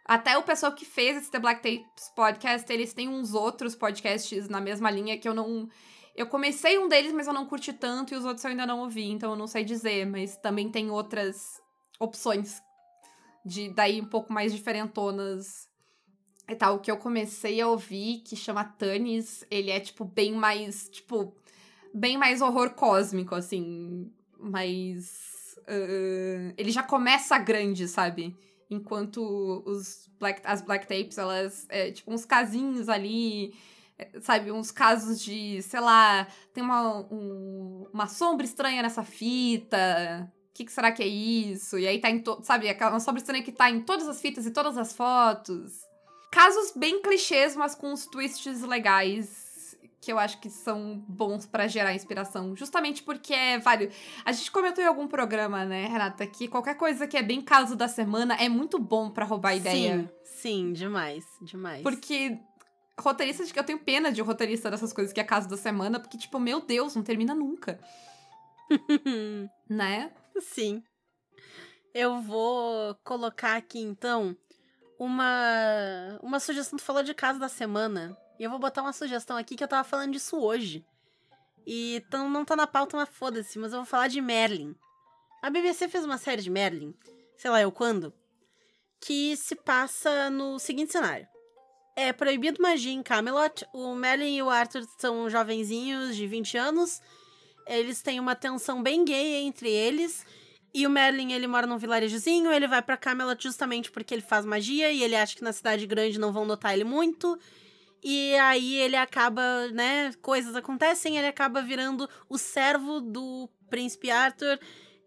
Até 0.06 0.38
o 0.38 0.42
pessoal 0.42 0.72
que 0.72 0.86
fez 0.86 1.18
esse 1.18 1.30
The 1.30 1.38
Black 1.38 1.60
Tapes 1.60 2.10
podcast, 2.14 2.72
eles 2.72 2.94
têm 2.94 3.08
uns 3.08 3.34
outros 3.34 3.74
podcasts 3.74 4.48
na 4.48 4.60
mesma 4.60 4.90
linha 4.90 5.18
que 5.18 5.28
eu 5.28 5.34
não. 5.34 5.68
Eu 6.14 6.26
comecei 6.28 6.78
um 6.78 6.88
deles, 6.88 7.12
mas 7.12 7.26
eu 7.26 7.34
não 7.34 7.44
curti 7.44 7.74
tanto, 7.74 8.14
e 8.14 8.16
os 8.16 8.24
outros 8.24 8.42
eu 8.44 8.52
ainda 8.52 8.64
não 8.64 8.80
ouvi, 8.80 9.10
então 9.10 9.32
eu 9.32 9.36
não 9.36 9.46
sei 9.46 9.62
dizer. 9.62 10.06
Mas 10.06 10.34
também 10.38 10.70
tem 10.70 10.90
outras 10.90 11.60
opções 12.00 12.62
de 13.44 13.68
daí 13.68 14.00
um 14.00 14.06
pouco 14.06 14.32
mais 14.32 14.50
diferentonas 14.50 15.68
e 16.48 16.54
tal. 16.54 16.76
O 16.76 16.80
que 16.80 16.90
eu 16.90 16.96
comecei 16.96 17.60
a 17.60 17.68
ouvir, 17.68 18.22
que 18.24 18.34
chama 18.34 18.64
Tanis, 18.64 19.44
ele 19.50 19.70
é, 19.70 19.78
tipo, 19.78 20.06
bem 20.06 20.32
mais, 20.32 20.88
tipo 20.88 21.36
bem 21.96 22.18
mais 22.18 22.40
horror 22.42 22.70
cósmico, 22.70 23.34
assim. 23.34 24.12
Mas. 24.38 25.56
Uh, 25.60 26.54
ele 26.56 26.70
já 26.70 26.82
começa 26.82 27.38
grande, 27.38 27.88
sabe? 27.88 28.36
Enquanto 28.70 29.62
os 29.64 30.08
black, 30.18 30.40
as 30.44 30.60
Black 30.60 30.86
Tapes, 30.86 31.18
elas. 31.18 31.66
É, 31.68 31.90
tipo, 31.90 32.12
uns 32.12 32.24
casinhos 32.24 32.88
ali. 32.88 33.54
É, 33.98 34.20
sabe? 34.20 34.52
Uns 34.52 34.70
casos 34.70 35.20
de. 35.20 35.62
Sei 35.62 35.80
lá. 35.80 36.26
Tem 36.52 36.62
uma, 36.62 36.98
um, 37.10 37.86
uma 37.92 38.06
sombra 38.06 38.44
estranha 38.44 38.82
nessa 38.82 39.02
fita. 39.02 40.30
O 40.50 40.54
que, 40.56 40.64
que, 40.64 40.72
será 40.72 40.90
que 40.92 41.02
é 41.02 41.06
isso? 41.06 41.78
E 41.78 41.86
aí 41.86 42.00
tá 42.00 42.10
em. 42.10 42.20
To, 42.20 42.40
sabe? 42.42 42.70
Uma 42.80 43.00
sombra 43.00 43.20
estranha 43.20 43.42
que 43.42 43.52
tá 43.52 43.70
em 43.70 43.80
todas 43.80 44.08
as 44.08 44.20
fitas 44.20 44.46
e 44.46 44.50
todas 44.50 44.76
as 44.76 44.92
fotos. 44.92 45.72
Casos 46.30 46.72
bem 46.76 47.00
clichês, 47.00 47.56
mas 47.56 47.74
com 47.74 47.92
uns 47.92 48.06
twists 48.06 48.62
legais 48.62 49.45
que 50.06 50.12
eu 50.12 50.20
acho 50.20 50.38
que 50.38 50.48
são 50.48 51.04
bons 51.08 51.46
para 51.46 51.66
gerar 51.66 51.92
inspiração, 51.92 52.54
justamente 52.54 53.02
porque 53.02 53.34
é 53.34 53.58
vários. 53.58 53.92
A 54.24 54.30
gente 54.30 54.52
comentou 54.52 54.82
em 54.82 54.86
algum 54.86 55.08
programa, 55.08 55.64
né, 55.64 55.88
Renata, 55.88 56.24
que 56.28 56.46
qualquer 56.46 56.76
coisa 56.76 57.08
que 57.08 57.16
é 57.16 57.22
bem 57.24 57.42
caso 57.42 57.74
da 57.74 57.88
semana 57.88 58.36
é 58.36 58.48
muito 58.48 58.78
bom 58.78 59.10
para 59.10 59.24
roubar 59.24 59.56
ideia. 59.56 60.08
Sim, 60.22 60.68
sim, 60.68 60.72
demais, 60.72 61.24
demais. 61.42 61.82
Porque 61.82 62.38
roteirista, 62.96 63.42
eu 63.58 63.64
tenho 63.64 63.80
pena 63.80 64.12
de 64.12 64.22
roteirista 64.22 64.70
dessas 64.70 64.92
coisas 64.92 65.12
que 65.12 65.18
é 65.18 65.24
caso 65.24 65.48
da 65.48 65.56
semana, 65.56 65.98
porque 65.98 66.16
tipo, 66.16 66.38
meu 66.38 66.60
Deus, 66.60 66.94
não 66.94 67.02
termina 67.02 67.34
nunca. 67.34 67.80
né? 69.68 70.12
Sim. 70.38 70.84
Eu 71.92 72.20
vou 72.20 72.94
colocar 73.02 73.56
aqui 73.56 73.80
então 73.80 74.36
uma 75.00 76.16
uma 76.22 76.38
sugestão 76.38 76.78
tu 76.78 76.84
falou 76.84 77.02
de 77.02 77.12
caso 77.12 77.40
da 77.40 77.48
semana. 77.48 78.16
E 78.38 78.44
eu 78.44 78.50
vou 78.50 78.58
botar 78.58 78.82
uma 78.82 78.92
sugestão 78.92 79.36
aqui 79.36 79.56
que 79.56 79.64
eu 79.64 79.68
tava 79.68 79.88
falando 79.88 80.12
disso 80.12 80.38
hoje. 80.38 80.84
E 81.66 81.96
então 81.96 82.28
não 82.30 82.44
tá 82.44 82.54
na 82.54 82.66
pauta, 82.66 82.96
mas 82.96 83.08
foda-se, 83.08 83.58
mas 83.58 83.72
eu 83.72 83.78
vou 83.80 83.86
falar 83.86 84.08
de 84.08 84.20
Merlin. 84.20 84.74
A 85.42 85.50
BBC 85.50 85.88
fez 85.88 86.04
uma 86.04 86.18
série 86.18 86.42
de 86.42 86.50
Merlin, 86.50 86.94
sei 87.36 87.50
lá 87.50 87.60
eu 87.60 87.72
quando, 87.72 88.12
que 89.00 89.36
se 89.36 89.54
passa 89.54 90.30
no 90.30 90.58
seguinte 90.58 90.92
cenário. 90.92 91.26
É 91.96 92.12
proibido 92.12 92.60
magia 92.60 92.92
em 92.92 93.02
Camelot. 93.02 93.66
O 93.72 93.94
Merlin 93.94 94.36
e 94.36 94.42
o 94.42 94.50
Arthur 94.50 94.86
são 94.98 95.30
jovenzinhos 95.30 96.14
de 96.14 96.26
20 96.26 96.58
anos. 96.58 97.00
Eles 97.66 98.02
têm 98.02 98.20
uma 98.20 98.34
tensão 98.36 98.82
bem 98.82 99.02
gay 99.02 99.36
entre 99.36 99.70
eles. 99.70 100.24
E 100.74 100.86
o 100.86 100.90
Merlin, 100.90 101.32
ele 101.32 101.46
mora 101.46 101.66
num 101.66 101.78
vilarejozinho, 101.78 102.52
ele 102.52 102.68
vai 102.68 102.82
para 102.82 102.98
Camelot 102.98 103.42
justamente 103.42 103.90
porque 103.90 104.12
ele 104.12 104.20
faz 104.20 104.44
magia 104.44 104.92
e 104.92 105.02
ele 105.02 105.16
acha 105.16 105.34
que 105.34 105.42
na 105.42 105.52
cidade 105.52 105.86
grande 105.86 106.18
não 106.18 106.34
vão 106.34 106.44
notar 106.44 106.74
ele 106.74 106.84
muito. 106.84 107.38
E 108.02 108.34
aí 108.36 108.76
ele 108.76 108.96
acaba, 108.96 109.68
né? 109.68 110.12
Coisas 110.22 110.54
acontecem, 110.54 111.16
ele 111.16 111.26
acaba 111.26 111.62
virando 111.62 112.08
o 112.28 112.38
servo 112.38 113.00
do 113.00 113.48
príncipe 113.68 114.10
Arthur. 114.10 114.58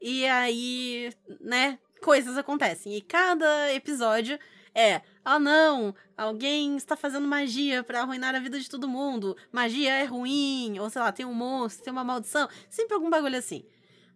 E 0.02 0.26
aí, 0.26 1.12
né, 1.40 1.78
coisas 2.02 2.38
acontecem. 2.38 2.96
E 2.96 3.02
cada 3.02 3.74
episódio 3.74 4.40
é: 4.74 5.02
ah, 5.24 5.40
não, 5.40 5.94
alguém 6.18 6.76
está 6.78 6.96
fazendo 6.96 7.28
magia 7.28 7.84
para 7.84 8.02
arruinar 8.02 8.36
a 8.36 8.40
vida 8.40 8.60
de 8.60 8.70
todo 8.70 8.88
mundo. 8.88 9.36
Magia 9.52 9.94
é 9.94 10.06
ruim, 10.06 10.80
ou 10.80 10.90
sei 10.90 11.02
lá, 11.02 11.12
tem 11.12 11.26
um 11.26 11.34
monstro, 11.34 11.84
tem 11.84 11.94
uma 11.94 12.04
maldição. 12.04 12.48
Sempre 12.70 12.96
algum 12.96 13.10
bagulho 13.10 13.38
assim. 13.38 13.64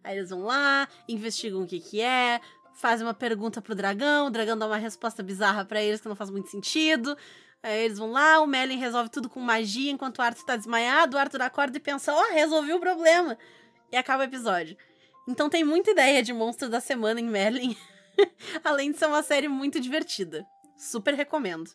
Aí 0.02 0.16
eles 0.18 0.30
vão 0.30 0.42
lá, 0.42 0.86
investigam 1.08 1.62
o 1.62 1.66
que 1.66 1.80
que 1.80 2.00
é, 2.00 2.40
fazem 2.74 3.06
uma 3.06 3.14
pergunta 3.14 3.62
pro 3.62 3.74
dragão, 3.74 4.26
o 4.26 4.30
dragão 4.30 4.58
dá 4.58 4.66
uma 4.66 4.76
resposta 4.76 5.22
bizarra 5.22 5.64
para 5.64 5.82
eles 5.82 6.00
que 6.00 6.08
não 6.08 6.16
faz 6.16 6.30
muito 6.30 6.50
sentido. 6.50 7.16
Aí 7.64 7.86
eles 7.86 7.98
vão 7.98 8.12
lá, 8.12 8.40
o 8.40 8.46
Merlin 8.46 8.76
resolve 8.76 9.08
tudo 9.08 9.30
com 9.30 9.40
magia 9.40 9.90
enquanto 9.90 10.18
o 10.18 10.22
Arthur 10.22 10.44
tá 10.44 10.54
desmaiado, 10.54 11.16
o 11.16 11.18
Arthur 11.18 11.40
acorda 11.40 11.78
e 11.78 11.80
pensa: 11.80 12.12
ó, 12.12 12.20
oh, 12.20 12.34
resolvi 12.34 12.74
o 12.74 12.78
problema. 12.78 13.38
E 13.90 13.96
acaba 13.96 14.22
o 14.22 14.26
episódio. 14.26 14.76
Então 15.26 15.48
tem 15.48 15.64
muita 15.64 15.92
ideia 15.92 16.22
de 16.22 16.30
monstro 16.30 16.68
da 16.68 16.78
semana 16.78 17.20
em 17.20 17.24
Merlin. 17.24 17.74
Além 18.62 18.92
de 18.92 18.98
ser 18.98 19.06
uma 19.06 19.22
série 19.22 19.48
muito 19.48 19.80
divertida. 19.80 20.46
Super 20.76 21.14
recomendo. 21.14 21.70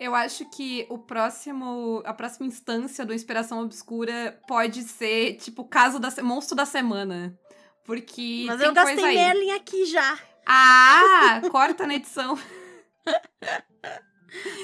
Eu 0.00 0.14
acho 0.14 0.48
que 0.48 0.86
o 0.88 0.96
próximo, 0.96 2.02
a 2.06 2.14
próxima 2.14 2.46
instância 2.46 3.04
do 3.04 3.12
Inspiração 3.12 3.62
Obscura 3.62 4.40
pode 4.48 4.82
ser, 4.84 5.34
tipo, 5.34 5.62
caso 5.64 5.98
da 5.98 6.10
monstro 6.22 6.56
da 6.56 6.64
semana. 6.64 7.38
Porque. 7.84 8.44
Mas 8.46 8.62
eu 8.62 8.72
gastei 8.72 8.96
Merlin 8.96 9.50
aqui 9.50 9.84
já. 9.84 10.18
Ah! 10.46 11.42
corta 11.52 11.86
na 11.86 11.96
edição. 11.96 12.38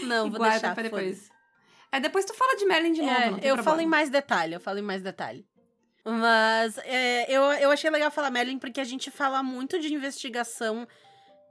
Não, 0.05 0.31
vou 0.31 0.41
deixar 0.41 0.75
pra 0.75 0.83
depois. 0.83 1.31
É, 1.93 1.99
depois 1.99 2.25
tu 2.25 2.35
fala 2.35 2.57
de 2.57 2.65
Merlin 2.65 2.93
de 2.93 3.03
novo. 3.03 3.13
É, 3.13 3.27
eu 3.27 3.31
problema. 3.31 3.63
falo 3.63 3.81
em 3.81 3.87
mais 3.87 4.11
detalhe, 4.11 4.55
eu 4.55 4.61
falo 4.61 4.79
em 4.79 4.83
mais 4.83 5.03
detalhe. 5.03 5.45
Mas 6.05 6.79
é, 6.79 7.31
eu, 7.31 7.43
eu 7.43 7.71
achei 7.71 7.91
legal 7.91 8.11
falar 8.11 8.31
Merlin 8.31 8.59
porque 8.59 8.81
a 8.81 8.85
gente 8.85 9.11
fala 9.11 9.43
muito 9.43 9.79
de 9.79 9.93
investigação 9.93 10.87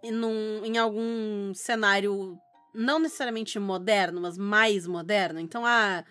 num, 0.03 0.63
em 0.65 0.77
algum 0.77 1.53
cenário 1.53 2.39
não 2.73 2.99
necessariamente 2.99 3.60
moderno, 3.60 4.21
mas 4.21 4.38
mais 4.38 4.88
moderno. 4.88 5.39
Então, 5.39 5.65
ah, 5.65 6.03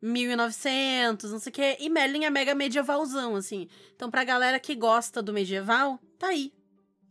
1900, 0.00 1.32
não 1.32 1.38
sei 1.38 1.50
o 1.50 1.54
quê. 1.54 1.76
E 1.80 1.88
Merlin 1.88 2.24
é 2.24 2.30
mega 2.30 2.54
medievalzão, 2.54 3.36
assim. 3.36 3.68
Então, 3.94 4.10
pra 4.10 4.24
galera 4.24 4.58
que 4.58 4.74
gosta 4.74 5.22
do 5.22 5.32
medieval, 5.32 5.98
tá 6.18 6.28
aí. 6.28 6.52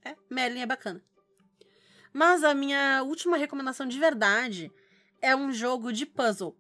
É, 0.04 0.16
Merlin 0.30 0.62
é 0.62 0.66
bacana. 0.66 1.02
Mas 2.14 2.44
a 2.44 2.54
minha 2.54 3.04
última 3.04 3.38
recomendação 3.38 3.88
de 3.88 3.98
verdade 3.98 4.72
é 5.22 5.36
um 5.36 5.52
jogo 5.52 5.94
de 5.94 6.06
puzzle. 6.06 6.56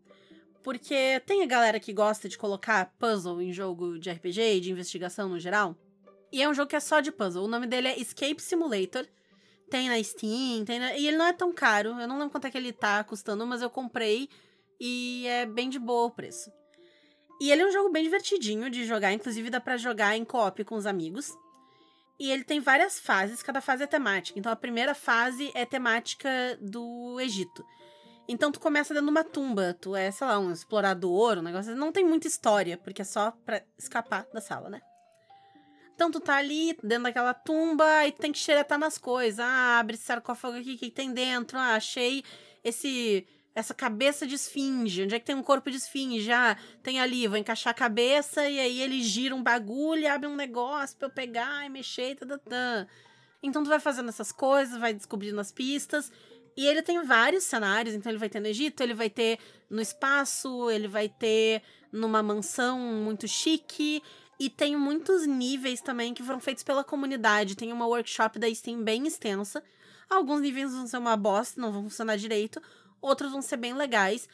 Porque 0.63 1.21
tem 1.25 1.43
a 1.43 1.47
galera 1.47 1.79
que 1.79 1.91
gosta 1.91 2.29
de 2.29 2.37
colocar 2.37 2.93
puzzle 2.99 3.41
em 3.41 3.51
jogo 3.51 3.99
de 3.99 4.11
RPG 4.11 4.57
e 4.57 4.59
de 4.59 4.71
investigação 4.71 5.27
no 5.27 5.39
geral. 5.39 5.75
E 6.31 6.41
é 6.41 6.47
um 6.47 6.53
jogo 6.53 6.69
que 6.69 6.75
é 6.75 6.79
só 6.79 6.99
de 6.99 7.11
puzzle. 7.11 7.43
O 7.43 7.47
nome 7.47 7.67
dele 7.67 7.87
é 7.87 7.99
Escape 7.99 8.41
Simulator. 8.41 9.05
Tem 9.69 9.89
na 9.89 10.01
Steam, 10.03 10.63
tem 10.65 10.79
na... 10.79 10.95
e 10.95 11.07
ele 11.07 11.17
não 11.17 11.25
é 11.25 11.33
tão 11.33 11.51
caro. 11.51 11.89
Eu 11.99 12.07
não 12.07 12.17
lembro 12.17 12.31
quanto 12.31 12.45
é 12.45 12.51
que 12.51 12.57
ele 12.57 12.71
tá 12.71 13.03
custando, 13.03 13.45
mas 13.47 13.61
eu 13.61 13.69
comprei 13.69 14.29
e 14.79 15.25
é 15.27 15.45
bem 15.45 15.69
de 15.69 15.79
boa 15.79 16.07
o 16.07 16.11
preço. 16.11 16.51
E 17.39 17.51
ele 17.51 17.63
é 17.63 17.65
um 17.65 17.71
jogo 17.71 17.89
bem 17.89 18.03
divertidinho 18.03 18.69
de 18.69 18.85
jogar, 18.85 19.11
inclusive 19.13 19.49
dá 19.49 19.59
para 19.59 19.77
jogar 19.77 20.15
em 20.15 20.23
co-op 20.23 20.63
com 20.63 20.75
os 20.75 20.85
amigos. 20.85 21.35
E 22.21 22.31
ele 22.31 22.43
tem 22.43 22.59
várias 22.59 22.99
fases, 22.99 23.41
cada 23.41 23.59
fase 23.61 23.81
é 23.81 23.87
temática. 23.87 24.37
Então 24.37 24.51
a 24.51 24.55
primeira 24.55 24.93
fase 24.93 25.51
é 25.55 25.65
temática 25.65 26.29
do 26.61 27.19
Egito. 27.19 27.65
Então 28.27 28.51
tu 28.51 28.59
começa 28.59 28.93
de 28.93 28.99
uma 28.99 29.23
tumba, 29.23 29.75
tu 29.81 29.95
é, 29.95 30.11
sei 30.11 30.27
lá, 30.27 30.37
um 30.37 30.51
explorador, 30.51 31.39
um 31.39 31.41
negócio. 31.41 31.75
Não 31.75 31.91
tem 31.91 32.05
muita 32.05 32.27
história, 32.27 32.77
porque 32.77 33.01
é 33.01 33.05
só 33.05 33.31
pra 33.43 33.63
escapar 33.75 34.27
da 34.31 34.39
sala, 34.39 34.69
né? 34.69 34.79
Então 35.95 36.11
tu 36.11 36.19
tá 36.19 36.35
ali 36.35 36.77
dentro 36.83 37.05
daquela 37.05 37.33
tumba 37.33 38.05
e 38.05 38.11
tu 38.11 38.21
tem 38.21 38.31
que 38.31 38.37
xeretar 38.37 38.77
nas 38.77 38.99
coisas. 38.99 39.39
Ah, 39.39 39.79
abre 39.79 39.95
esse 39.95 40.03
sarcófago 40.03 40.57
aqui, 40.57 40.75
o 40.75 40.77
que 40.77 40.91
tem 40.91 41.11
dentro? 41.11 41.57
Ah, 41.57 41.73
achei 41.73 42.23
esse 42.63 43.27
essa 43.53 43.73
cabeça 43.73 44.25
de 44.25 44.35
esfinge. 44.35 45.03
Onde 45.03 45.15
é 45.15 45.19
que 45.19 45.25
tem 45.25 45.35
um 45.35 45.43
corpo 45.43 45.69
de 45.69 45.77
esfinge? 45.77 46.31
Ah, 46.31 46.57
tem 46.81 46.99
ali, 46.99 47.27
vou 47.27 47.37
encaixar 47.37 47.71
a 47.71 47.75
cabeça 47.75 48.47
e 48.49 48.59
aí 48.59 48.81
ele 48.81 49.01
gira 49.01 49.35
um 49.35 49.43
bagulho 49.43 50.11
abre 50.11 50.27
um 50.27 50.35
negócio 50.35 50.97
pra 50.97 51.07
eu 51.07 51.11
pegar 51.11 51.65
e 51.65 51.69
mexer 51.69 52.11
e 52.11 52.15
tadatã. 52.15 52.87
Então 53.43 53.63
tu 53.63 53.69
vai 53.69 53.79
fazendo 53.79 54.09
essas 54.09 54.31
coisas, 54.31 54.79
vai 54.79 54.93
descobrindo 54.93 55.39
as 55.39 55.51
pistas. 55.51 56.11
E 56.55 56.65
ele 56.65 56.81
tem 56.81 57.03
vários 57.03 57.45
cenários, 57.45 57.95
então 57.95 58.11
ele 58.11 58.19
vai 58.19 58.29
ter 58.29 58.39
no 58.39 58.47
Egito, 58.47 58.83
ele 58.83 58.93
vai 58.93 59.09
ter 59.09 59.39
no 59.69 59.81
espaço, 59.81 60.69
ele 60.69 60.87
vai 60.87 61.07
ter 61.07 61.61
numa 61.91 62.21
mansão 62.21 62.77
muito 62.77 63.27
chique. 63.27 64.03
E 64.39 64.49
tem 64.49 64.75
muitos 64.75 65.25
níveis 65.25 65.81
também 65.81 66.13
que 66.13 66.23
foram 66.23 66.39
feitos 66.39 66.63
pela 66.63 66.83
comunidade. 66.83 67.55
Tem 67.55 67.71
uma 67.71 67.85
workshop 67.87 68.37
da 68.37 68.53
Steam 68.53 68.83
bem 68.83 69.07
extensa. 69.07 69.63
Alguns 70.09 70.41
níveis 70.41 70.73
vão 70.73 70.85
ser 70.87 70.97
uma 70.97 71.15
bosta, 71.15 71.61
não 71.61 71.71
vão 71.71 71.83
funcionar 71.83 72.17
direito 72.17 72.61
outros 73.01 73.31
vão 73.31 73.41
ser 73.41 73.57
bem 73.57 73.73
legais. 73.73 74.29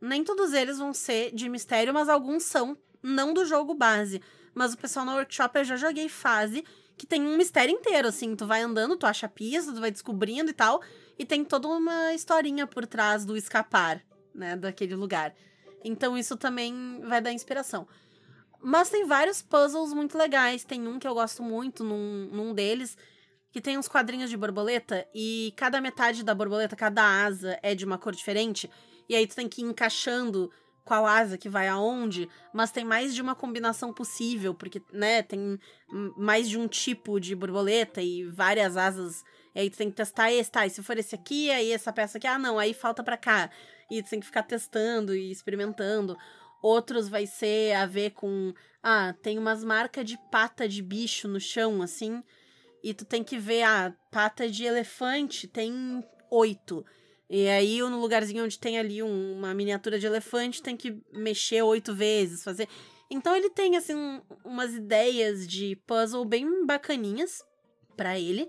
Nem 0.00 0.22
todos 0.22 0.52
eles 0.52 0.78
vão 0.78 0.94
ser 0.94 1.34
de 1.34 1.48
mistério, 1.48 1.92
mas 1.92 2.08
alguns 2.08 2.44
são, 2.44 2.76
não 3.02 3.34
do 3.34 3.44
jogo 3.44 3.74
base. 3.74 4.22
Mas 4.54 4.74
o 4.74 4.78
pessoal 4.78 5.04
no 5.04 5.12
workshop 5.12 5.58
eu 5.58 5.64
já 5.64 5.76
joguei 5.76 6.08
fase 6.08 6.64
que 6.96 7.06
tem 7.06 7.22
um 7.22 7.36
mistério 7.36 7.74
inteiro, 7.74 8.08
assim. 8.08 8.34
Tu 8.34 8.46
vai 8.46 8.62
andando, 8.62 8.96
tu 8.96 9.06
acha 9.06 9.28
pista, 9.28 9.72
tu 9.72 9.80
vai 9.80 9.90
descobrindo 9.90 10.50
e 10.50 10.54
tal. 10.54 10.80
E 11.18 11.24
tem 11.24 11.44
toda 11.44 11.68
uma 11.68 12.14
historinha 12.14 12.66
por 12.66 12.86
trás 12.86 13.24
do 13.24 13.36
escapar, 13.36 14.02
né, 14.34 14.56
daquele 14.56 14.94
lugar. 14.94 15.34
Então 15.84 16.16
isso 16.16 16.36
também 16.36 17.00
vai 17.06 17.20
dar 17.20 17.32
inspiração. 17.32 17.86
Mas 18.62 18.88
tem 18.88 19.04
vários 19.04 19.42
puzzles 19.42 19.92
muito 19.92 20.16
legais. 20.16 20.64
Tem 20.64 20.86
um 20.88 20.98
que 20.98 21.06
eu 21.06 21.14
gosto 21.14 21.42
muito, 21.42 21.84
num, 21.84 22.28
num 22.32 22.54
deles, 22.54 22.96
que 23.56 23.60
tem 23.62 23.78
uns 23.78 23.88
quadrinhos 23.88 24.28
de 24.28 24.36
borboleta 24.36 25.08
e 25.14 25.50
cada 25.56 25.80
metade 25.80 26.22
da 26.22 26.34
borboleta, 26.34 26.76
cada 26.76 27.02
asa 27.02 27.58
é 27.62 27.74
de 27.74 27.86
uma 27.86 27.96
cor 27.96 28.14
diferente. 28.14 28.70
E 29.08 29.16
aí 29.16 29.26
tu 29.26 29.34
tem 29.34 29.48
que 29.48 29.62
ir 29.62 29.64
encaixando 29.64 30.52
qual 30.84 31.06
asa 31.06 31.38
que 31.38 31.48
vai 31.48 31.66
aonde, 31.66 32.28
mas 32.52 32.70
tem 32.70 32.84
mais 32.84 33.14
de 33.14 33.22
uma 33.22 33.34
combinação 33.34 33.94
possível, 33.94 34.52
porque, 34.52 34.82
né, 34.92 35.22
tem 35.22 35.58
mais 36.18 36.50
de 36.50 36.58
um 36.58 36.68
tipo 36.68 37.18
de 37.18 37.34
borboleta 37.34 38.02
e 38.02 38.24
várias 38.24 38.76
asas. 38.76 39.24
E 39.54 39.60
aí 39.60 39.70
tu 39.70 39.78
tem 39.78 39.88
que 39.88 39.96
testar 39.96 40.30
esse, 40.30 40.50
tá? 40.50 40.66
E 40.66 40.68
se 40.68 40.82
for 40.82 40.98
esse 40.98 41.14
aqui, 41.14 41.50
aí 41.50 41.72
essa 41.72 41.90
peça 41.90 42.18
aqui, 42.18 42.26
ah, 42.26 42.38
não, 42.38 42.58
aí 42.58 42.74
falta 42.74 43.02
para 43.02 43.16
cá. 43.16 43.48
E 43.90 44.02
tu 44.02 44.10
tem 44.10 44.20
que 44.20 44.26
ficar 44.26 44.42
testando 44.42 45.14
e 45.16 45.30
experimentando. 45.30 46.14
Outros 46.60 47.08
vai 47.08 47.26
ser 47.26 47.74
a 47.74 47.86
ver 47.86 48.10
com, 48.10 48.52
ah, 48.82 49.14
tem 49.22 49.38
umas 49.38 49.64
marcas 49.64 50.04
de 50.04 50.18
pata 50.30 50.68
de 50.68 50.82
bicho 50.82 51.26
no 51.26 51.40
chão, 51.40 51.80
assim. 51.80 52.22
E 52.86 52.94
tu 52.94 53.04
tem 53.04 53.24
que 53.24 53.36
ver 53.36 53.64
a 53.64 53.92
pata 54.12 54.48
de 54.48 54.64
elefante 54.64 55.48
tem 55.48 56.04
oito. 56.30 56.86
E 57.28 57.48
aí, 57.48 57.80
no 57.80 58.00
lugarzinho 58.00 58.44
onde 58.44 58.60
tem 58.60 58.78
ali 58.78 59.02
um, 59.02 59.32
uma 59.38 59.52
miniatura 59.52 59.98
de 59.98 60.06
elefante, 60.06 60.62
tem 60.62 60.76
que 60.76 60.96
mexer 61.12 61.62
oito 61.62 61.92
vezes, 61.92 62.44
fazer. 62.44 62.68
Então 63.10 63.34
ele 63.34 63.50
tem, 63.50 63.76
assim, 63.76 63.92
um, 63.92 64.22
umas 64.44 64.72
ideias 64.72 65.48
de 65.48 65.74
puzzle 65.84 66.24
bem 66.24 66.64
bacaninhas 66.64 67.42
para 67.96 68.20
ele. 68.20 68.48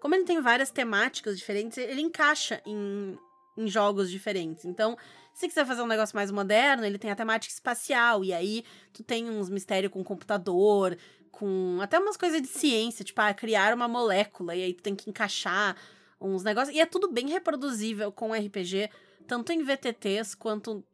Como 0.00 0.16
ele 0.16 0.24
tem 0.24 0.40
várias 0.40 0.72
temáticas 0.72 1.38
diferentes, 1.38 1.78
ele 1.78 2.00
encaixa 2.00 2.60
em, 2.66 3.16
em 3.56 3.68
jogos 3.68 4.10
diferentes. 4.10 4.64
Então, 4.64 4.98
se 5.32 5.46
quiser 5.46 5.64
fazer 5.64 5.82
um 5.82 5.86
negócio 5.86 6.16
mais 6.16 6.32
moderno, 6.32 6.84
ele 6.84 6.98
tem 6.98 7.12
a 7.12 7.14
temática 7.14 7.54
espacial. 7.54 8.24
E 8.24 8.32
aí, 8.32 8.64
tu 8.92 9.04
tem 9.04 9.30
uns 9.30 9.48
mistérios 9.48 9.92
com 9.92 10.02
computador, 10.02 10.98
com 11.32 11.78
até 11.80 11.98
umas 11.98 12.16
coisas 12.16 12.40
de 12.40 12.46
ciência, 12.46 13.04
tipo, 13.04 13.20
ah, 13.20 13.34
criar 13.34 13.74
uma 13.74 13.88
molécula 13.88 14.54
e 14.54 14.62
aí 14.62 14.74
tu 14.74 14.82
tem 14.82 14.94
que 14.94 15.10
encaixar 15.10 15.74
uns 16.20 16.44
negócios. 16.44 16.76
E 16.76 16.80
é 16.80 16.86
tudo 16.86 17.10
bem 17.10 17.28
reproduzível 17.28 18.12
com 18.12 18.32
RPG, 18.32 18.90
tanto 19.26 19.50
em 19.50 19.64
VTTs 19.64 20.36
quanto, 20.36 20.84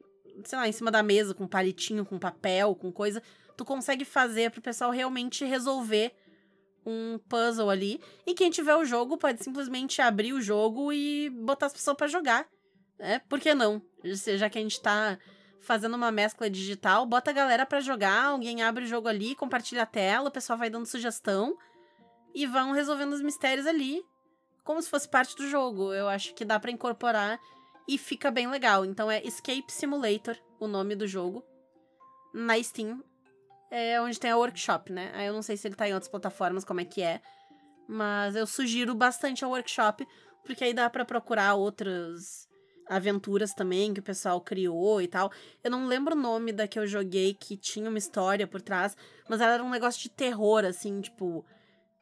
sei 0.45 0.59
lá, 0.59 0.69
em 0.69 0.73
cima 0.73 0.91
da 0.91 1.03
mesa, 1.03 1.35
com 1.35 1.47
palitinho, 1.47 2.07
com 2.07 2.19
papel, 2.19 2.75
com 2.77 2.91
coisa. 2.91 3.23
Tu 3.57 3.65
consegue 3.65 4.05
fazer 4.05 4.51
pro 4.53 4.63
pessoal 4.63 4.93
realmente 4.93 5.45
resolver 5.45 6.15
um 6.87 7.19
puzzle 7.29 7.69
ali. 7.69 8.01
E 8.25 8.33
quem 8.33 8.51
tiver 8.51 8.77
o 8.77 8.85
jogo 8.85 9.19
pode 9.19 9.43
simplesmente 9.43 10.01
abrir 10.01 10.33
o 10.33 10.41
jogo 10.41 10.93
e 10.93 11.29
botar 11.29 11.67
as 11.67 11.73
pessoas 11.73 11.97
para 11.97 12.07
jogar. 12.07 12.49
Né? 12.99 13.21
Por 13.29 13.41
que 13.41 13.55
não? 13.55 13.83
Já 14.05 14.49
que 14.49 14.59
a 14.59 14.63
gente 14.63 14.81
tá 14.81 15.19
fazendo 15.61 15.95
uma 15.95 16.11
mescla 16.11 16.49
digital, 16.49 17.05
bota 17.07 17.31
a 17.31 17.35
galera 17.35 17.67
para 17.67 17.81
jogar, 17.81 18.27
alguém 18.27 18.63
abre 18.63 18.85
o 18.85 18.87
jogo 18.87 19.09
ali, 19.09 19.35
compartilha 19.35 19.83
a 19.83 19.87
tela, 19.87 20.29
o 20.29 20.33
pessoal 20.33 20.59
vai 20.59 20.71
dando 20.71 20.87
sugestão 20.87 21.57
e 22.35 22.47
vão 22.47 22.73
resolvendo 22.73 23.13
os 23.13 23.23
mistérios 23.23 23.67
ali, 23.67 24.03
como 24.65 24.81
se 24.81 24.89
fosse 24.89 25.09
parte 25.09 25.35
do 25.37 25.49
jogo. 25.49 25.93
Eu 25.93 26.09
acho 26.09 26.35
que 26.35 26.45
dá 26.45 26.59
para 26.59 26.71
incorporar 26.71 27.39
e 27.87 27.99
fica 27.99 28.31
bem 28.31 28.49
legal. 28.49 28.85
Então 28.85 29.11
é 29.11 29.23
Escape 29.23 29.73
Simulator, 29.73 30.37
o 30.61 30.67
nome 30.67 30.95
do 30.95 31.07
jogo. 31.07 31.45
Na 32.35 32.63
Steam, 32.63 33.03
é 33.71 34.01
onde 34.01 34.21
tem 34.21 34.31
a 34.31 34.37
workshop, 34.37 34.93
né? 34.93 35.11
Aí 35.15 35.27
eu 35.27 35.33
não 35.33 35.43
sei 35.43 35.57
se 35.57 35.67
ele 35.67 35.75
tá 35.75 35.89
em 35.89 35.95
outras 35.95 36.11
plataformas, 36.11 36.65
como 36.65 36.81
é 36.81 36.85
que 36.85 37.03
é. 37.03 37.21
Mas 37.89 38.37
eu 38.37 38.47
sugiro 38.47 38.95
bastante 38.95 39.45
a 39.45 39.49
workshop, 39.49 40.07
porque 40.45 40.65
aí 40.65 40.75
dá 40.75 40.89
para 40.91 41.05
procurar 41.05 41.55
outros 41.55 42.48
aventuras 42.89 43.53
também 43.53 43.93
que 43.93 44.01
o 44.01 44.03
pessoal 44.03 44.41
criou 44.41 45.01
e 45.03 45.09
tal. 45.09 45.31
Eu 45.63 45.71
não 45.71 45.87
lembro 45.87 46.15
o 46.15 46.19
nome 46.19 46.53
da 46.53 46.67
que 46.67 46.79
eu 46.79 46.87
joguei 46.87 47.35
que 47.35 47.57
tinha 47.57 47.89
uma 47.89 47.99
história 47.99 48.47
por 48.47 48.61
trás, 48.61 48.97
mas 49.29 49.41
ela 49.41 49.55
era 49.55 49.65
um 49.65 49.71
negócio 49.71 50.03
de 50.03 50.11
terror, 50.11 50.65
assim, 50.65 51.01
tipo. 51.01 51.45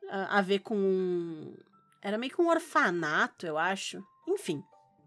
a, 0.09 0.39
a 0.39 0.43
ver 0.43 0.61
com 0.61 0.77
um. 0.77 1.55
Era 2.03 2.17
meio 2.17 2.33
que 2.33 2.41
um 2.41 2.49
orfanato, 2.49 3.47
eu 3.47 3.59
acho. 3.59 4.03
Enfim, 4.29 4.63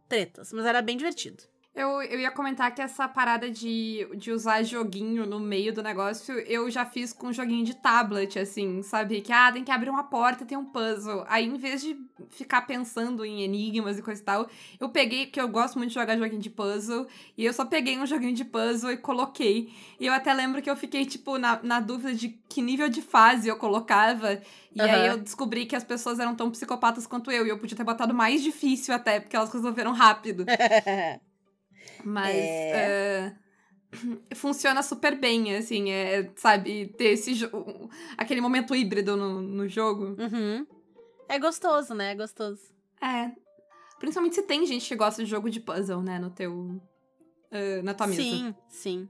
tretas, 0.07 0.51
mas 0.51 0.65
era 0.65 0.81
bem 0.81 0.97
divertido. 0.97 1.43
Eu, 1.79 2.01
eu 2.01 2.19
ia 2.19 2.29
comentar 2.29 2.75
que 2.75 2.81
essa 2.81 3.07
parada 3.07 3.49
de, 3.49 4.05
de 4.17 4.33
usar 4.33 4.63
joguinho 4.63 5.25
no 5.25 5.39
meio 5.39 5.73
do 5.73 5.81
negócio, 5.81 6.37
eu 6.39 6.69
já 6.69 6.85
fiz 6.85 7.13
com 7.13 7.31
joguinho 7.31 7.63
de 7.63 7.73
tablet, 7.73 8.37
assim, 8.37 8.83
sabe? 8.83 9.21
Que, 9.21 9.31
ah, 9.31 9.49
tem 9.49 9.63
que 9.63 9.71
abrir 9.71 9.89
uma 9.89 10.03
porta 10.03 10.45
tem 10.45 10.57
um 10.57 10.65
puzzle. 10.65 11.23
Aí, 11.29 11.45
em 11.45 11.57
vez 11.57 11.81
de 11.81 11.97
ficar 12.31 12.63
pensando 12.63 13.23
em 13.23 13.43
enigmas 13.43 13.97
e 13.97 14.01
coisa 14.01 14.21
e 14.21 14.25
tal, 14.25 14.49
eu 14.77 14.89
peguei, 14.89 15.27
porque 15.27 15.39
eu 15.39 15.47
gosto 15.47 15.77
muito 15.77 15.91
de 15.91 15.95
jogar 15.95 16.17
joguinho 16.17 16.41
de 16.41 16.49
puzzle, 16.49 17.07
e 17.37 17.45
eu 17.45 17.53
só 17.53 17.63
peguei 17.63 17.97
um 17.97 18.05
joguinho 18.05 18.35
de 18.35 18.43
puzzle 18.43 18.91
e 18.91 18.97
coloquei. 18.97 19.73
E 20.01 20.05
eu 20.05 20.11
até 20.11 20.33
lembro 20.33 20.61
que 20.61 20.69
eu 20.69 20.75
fiquei, 20.75 21.05
tipo, 21.05 21.37
na, 21.37 21.61
na 21.63 21.79
dúvida 21.79 22.13
de 22.13 22.27
que 22.49 22.61
nível 22.61 22.89
de 22.89 23.01
fase 23.01 23.47
eu 23.47 23.55
colocava. 23.55 24.33
E 24.75 24.81
uhum. 24.81 24.85
aí 24.85 25.07
eu 25.07 25.17
descobri 25.17 25.65
que 25.65 25.77
as 25.77 25.83
pessoas 25.85 26.19
eram 26.19 26.35
tão 26.35 26.51
psicopatas 26.51 27.07
quanto 27.07 27.31
eu, 27.31 27.47
e 27.47 27.49
eu 27.49 27.57
podia 27.57 27.77
ter 27.77 27.85
botado 27.85 28.13
mais 28.13 28.43
difícil 28.43 28.93
até, 28.93 29.21
porque 29.21 29.37
elas 29.37 29.53
resolveram 29.53 29.93
rápido. 29.93 30.45
Mas. 32.03 32.35
É... 32.35 33.35
Uh, 33.35 33.49
funciona 34.35 34.83
super 34.83 35.19
bem, 35.19 35.55
assim, 35.55 35.89
é, 35.89 36.31
sabe, 36.35 36.93
ter 36.97 37.13
esse 37.13 37.33
aquele 38.17 38.41
momento 38.41 38.75
híbrido 38.75 39.17
no, 39.17 39.41
no 39.41 39.67
jogo. 39.67 40.15
Uhum. 40.19 40.65
É 41.27 41.39
gostoso, 41.39 41.93
né? 41.93 42.11
É 42.11 42.15
gostoso. 42.15 42.61
É. 43.01 43.31
Principalmente 43.99 44.35
se 44.35 44.43
tem 44.43 44.65
gente 44.65 44.87
que 44.87 44.95
gosta 44.95 45.23
de 45.23 45.29
jogo 45.29 45.49
de 45.49 45.59
puzzle, 45.59 46.01
né, 46.01 46.19
no 46.19 46.29
teu. 46.29 46.53
Uh, 46.53 47.83
na 47.83 47.93
tua 47.93 48.07
mesa. 48.07 48.21
Sim, 48.21 48.55
sim. 48.67 49.09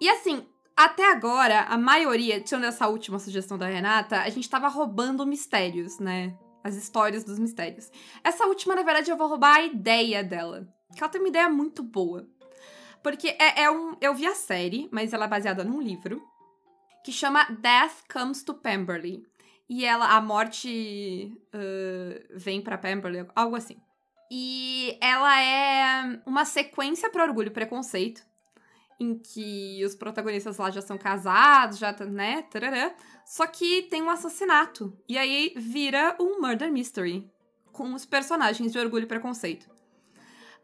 E 0.00 0.08
assim, 0.08 0.46
até 0.76 1.10
agora, 1.12 1.62
a 1.62 1.78
maioria, 1.78 2.40
tirando 2.40 2.64
essa 2.64 2.88
última 2.88 3.18
sugestão 3.18 3.56
da 3.56 3.66
Renata, 3.66 4.20
a 4.22 4.28
gente 4.28 4.48
tava 4.48 4.68
roubando 4.68 5.26
mistérios, 5.26 5.98
né? 5.98 6.36
As 6.64 6.74
histórias 6.74 7.22
dos 7.22 7.38
mistérios. 7.38 7.90
Essa 8.24 8.46
última, 8.46 8.74
na 8.74 8.82
verdade, 8.82 9.10
eu 9.10 9.16
vou 9.16 9.28
roubar 9.28 9.56
a 9.56 9.64
ideia 9.64 10.24
dela. 10.24 10.66
Que 10.94 11.02
ela 11.02 11.10
tem 11.10 11.20
uma 11.20 11.28
ideia 11.28 11.48
muito 11.48 11.82
boa. 11.82 12.26
Porque 13.02 13.36
é, 13.38 13.64
é 13.64 13.70
um. 13.70 13.96
Eu 14.00 14.14
vi 14.14 14.26
a 14.26 14.34
série, 14.34 14.88
mas 14.90 15.12
ela 15.12 15.26
é 15.26 15.28
baseada 15.28 15.62
num 15.62 15.80
livro. 15.80 16.22
Que 17.04 17.12
chama 17.12 17.44
Death 17.60 18.04
Comes 18.10 18.42
to 18.42 18.54
Pemberley. 18.54 19.22
E 19.68 19.84
ela. 19.84 20.16
A 20.16 20.20
morte 20.22 21.38
uh, 21.54 22.24
vem 22.34 22.62
para 22.62 22.78
Pemberley, 22.78 23.26
algo 23.36 23.56
assim. 23.56 23.76
E 24.30 24.96
ela 25.02 25.38
é 25.38 26.20
uma 26.24 26.46
sequência 26.46 27.10
para 27.10 27.24
Orgulho 27.24 27.48
e 27.48 27.50
Preconceito. 27.50 28.24
Em 28.98 29.18
que 29.18 29.84
os 29.84 29.94
protagonistas 29.94 30.56
lá 30.56 30.70
já 30.70 30.80
são 30.80 30.96
casados, 30.96 31.78
já, 31.78 31.92
né? 32.06 32.42
Tarará, 32.42 32.94
só 33.26 33.46
que 33.46 33.82
tem 33.82 34.02
um 34.02 34.08
assassinato. 34.08 34.96
E 35.06 35.18
aí 35.18 35.52
vira 35.56 36.16
um 36.18 36.40
murder 36.40 36.72
mystery. 36.72 37.30
Com 37.70 37.92
os 37.92 38.06
personagens 38.06 38.72
de 38.72 38.78
Orgulho 38.78 39.02
e 39.02 39.08
Preconceito. 39.08 39.73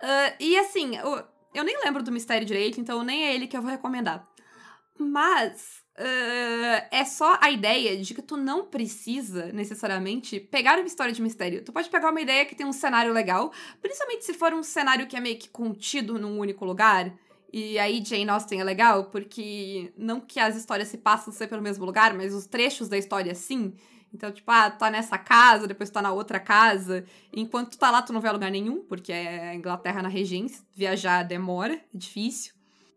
Uh, 0.03 0.35
e 0.41 0.59
assim, 0.59 0.97
eu, 0.97 1.23
eu, 1.55 1.65
nem 1.65 1.79
lembro 1.85 2.03
do 2.03 2.11
mistério 2.11 2.47
direito, 2.47 2.81
então 2.81 3.03
nem 3.03 3.27
é 3.27 3.35
ele 3.35 3.47
que 3.47 3.57
eu 3.57 3.63
vou 3.63 3.71
recomendar. 3.71 4.27
Mas 4.99 5.83
uh, 5.99 6.87
é 6.91 7.05
só 7.05 7.39
a 7.41 7.51
ideia 7.51 7.97
de 7.97 8.15
que 8.15 8.23
tu 8.23 8.37
não 8.37 8.67
precisa 8.67 9.53
necessariamente 9.53 10.41
pegar 10.41 10.79
uma 10.79 10.87
história 10.87 11.13
de 11.13 11.23
mistério. 11.23 11.63
Tu 11.63 11.73
pode 11.73 11.89
pegar 11.89 12.11
uma 12.11 12.21
ideia 12.21 12.45
que 12.47 12.55
tem 12.55 12.67
um 12.67 12.73
cenário 12.73 13.13
legal, 13.13 13.53
principalmente 13.81 14.25
se 14.25 14.35
for 14.35 14.53
um 14.53 14.63
cenário 14.63 15.07
que 15.07 15.17
é 15.17 15.21
meio 15.21 15.39
que 15.39 15.49
contido 15.49 16.19
num 16.19 16.39
único 16.39 16.65
lugar. 16.65 17.13
E 17.53 17.79
aí 17.79 18.03
Jane 18.05 18.29
Austen 18.31 18.61
é 18.61 18.65
legal, 18.65 19.07
porque 19.07 19.93
não 19.97 20.21
que 20.21 20.39
as 20.39 20.57
histórias 20.57 20.89
se 20.89 20.99
passam 20.99 21.33
sempre 21.33 21.57
no 21.57 21.63
mesmo 21.63 21.85
lugar, 21.85 22.15
mas 22.15 22.33
os 22.33 22.47
trechos 22.47 22.89
da 22.89 22.97
história 22.97 23.35
sim. 23.35 23.75
Então, 24.13 24.33
tipo, 24.33 24.51
ah, 24.51 24.71
tá 24.71 24.91
nessa 24.91 25.17
casa, 25.17 25.69
depois 25.69 25.89
tá 25.89 26.03
na 26.03 26.13
outra 26.13 26.41
casa. 26.41 27.05
Enquanto 27.33 27.71
tu 27.71 27.79
tá 27.79 27.91
lá, 27.91 28.03
tu 28.03 28.13
não 28.13 28.21
vê 28.21 28.31
lugar 28.31 28.51
nenhum, 28.51 28.83
porque 28.85 29.13
é 29.13 29.55
Inglaterra 29.55 30.03
na 30.03 30.09
regência. 30.09 30.65
Viajar 30.75 31.23
demora, 31.23 31.75
é 31.75 31.81
difícil. 31.95 32.53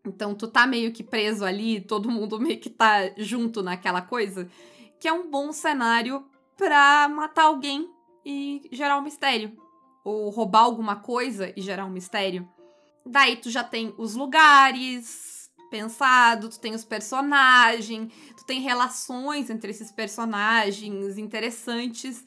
Então, 0.05 0.35
tu 0.35 0.47
tá 0.47 0.65
meio 0.65 0.91
que 0.91 1.03
preso 1.03 1.45
ali, 1.45 1.79
todo 1.79 2.11
mundo 2.11 2.39
meio 2.39 2.59
que 2.59 2.69
tá 2.69 3.11
junto 3.17 3.61
naquela 3.61 4.01
coisa. 4.01 4.49
Que 4.99 5.07
é 5.07 5.13
um 5.13 5.29
bom 5.29 5.51
cenário 5.51 6.25
pra 6.57 7.07
matar 7.07 7.43
alguém 7.43 7.89
e 8.25 8.67
gerar 8.71 8.97
um 8.97 9.03
mistério. 9.03 9.55
Ou 10.03 10.29
roubar 10.29 10.61
alguma 10.63 10.97
coisa 10.97 11.53
e 11.55 11.61
gerar 11.61 11.85
um 11.85 11.89
mistério. 11.89 12.49
Daí 13.05 13.35
tu 13.35 13.49
já 13.49 13.63
tem 13.63 13.93
os 13.97 14.15
lugares, 14.15 15.32
pensado, 15.73 16.49
tu 16.49 16.59
tem 16.59 16.75
os 16.75 16.85
personagens, 16.85 18.13
tu 18.37 18.45
tem 18.45 18.61
relações 18.61 19.49
entre 19.49 19.71
esses 19.71 19.91
personagens 19.91 21.17
interessantes. 21.17 22.23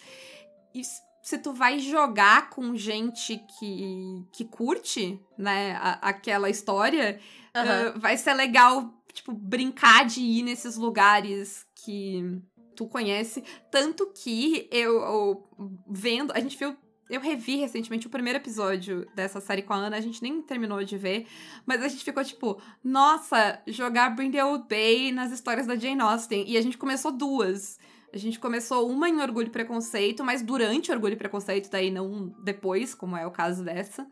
E 0.75 0.83
se 1.23 1.39
tu 1.39 1.53
vai 1.53 1.79
jogar 1.79 2.51
com 2.51 2.75
gente 2.75 3.41
que, 3.57 4.27
que 4.33 4.45
curte, 4.45 5.21
né, 5.39 5.77
a, 5.77 5.93
aquela 6.09 6.51
história, 6.51 7.21
uhum. 7.55 7.97
uh, 7.97 8.01
vai 8.01 8.17
ser 8.17 8.35
legal, 8.35 8.93
tipo, 9.13 9.33
brincar 9.33 10.05
de 10.05 10.21
ir 10.21 10.43
nesses 10.43 10.77
lugares 10.77 11.65
que 11.85 12.43
tu 12.75 12.89
conhece. 12.89 13.45
Tanto 13.71 14.13
que 14.13 14.69
eu, 14.73 15.01
eu 15.03 15.49
vendo, 15.89 16.33
a 16.33 16.41
gente 16.41 16.59
viu 16.59 16.77
eu 17.09 17.21
revi 17.21 17.57
recentemente 17.57 18.07
o 18.07 18.11
primeiro 18.11 18.39
episódio 18.39 19.07
dessa 19.15 19.41
série 19.41 19.63
com 19.63 19.73
a 19.73 19.77
Ana, 19.77 19.97
a 19.97 20.01
gente 20.01 20.23
nem 20.23 20.43
terminou 20.43 20.83
de 20.83 20.99
ver, 20.99 21.27
mas 21.65 21.83
a 21.83 21.89
gente 21.89 22.05
ficou 22.05 22.25
tipo, 22.25 22.61
nossa, 22.83 23.61
jogar 23.67 24.11
Bring 24.11 24.31
the 24.31 24.45
Old 24.45 24.67
Bay 24.69 25.13
nas 25.13 25.33
histórias 25.33 25.67
da 25.67 25.77
Jane 25.77 26.01
Austen. 26.01 26.45
E 26.47 26.57
a 26.57 26.61
gente 26.61 26.77
começou 26.77 27.13
duas. 27.13 27.79
A 28.13 28.19
gente 28.19 28.39
começou 28.39 28.91
uma 28.91 29.09
em 29.09 29.21
Orgulho 29.21 29.49
e 29.49 29.51
Preconceito, 29.51 30.25
mas 30.25 30.43
durante 30.43 30.91
Orgulho 30.91 31.15
e 31.15 31.17
Preconceito, 31.17 31.71
daí 31.71 31.91
não 31.91 32.35
depois, 32.43 32.95
como 32.95 33.17
é 33.17 33.27
o 33.27 33.31
caso 33.31 33.63
dessa 33.63 34.07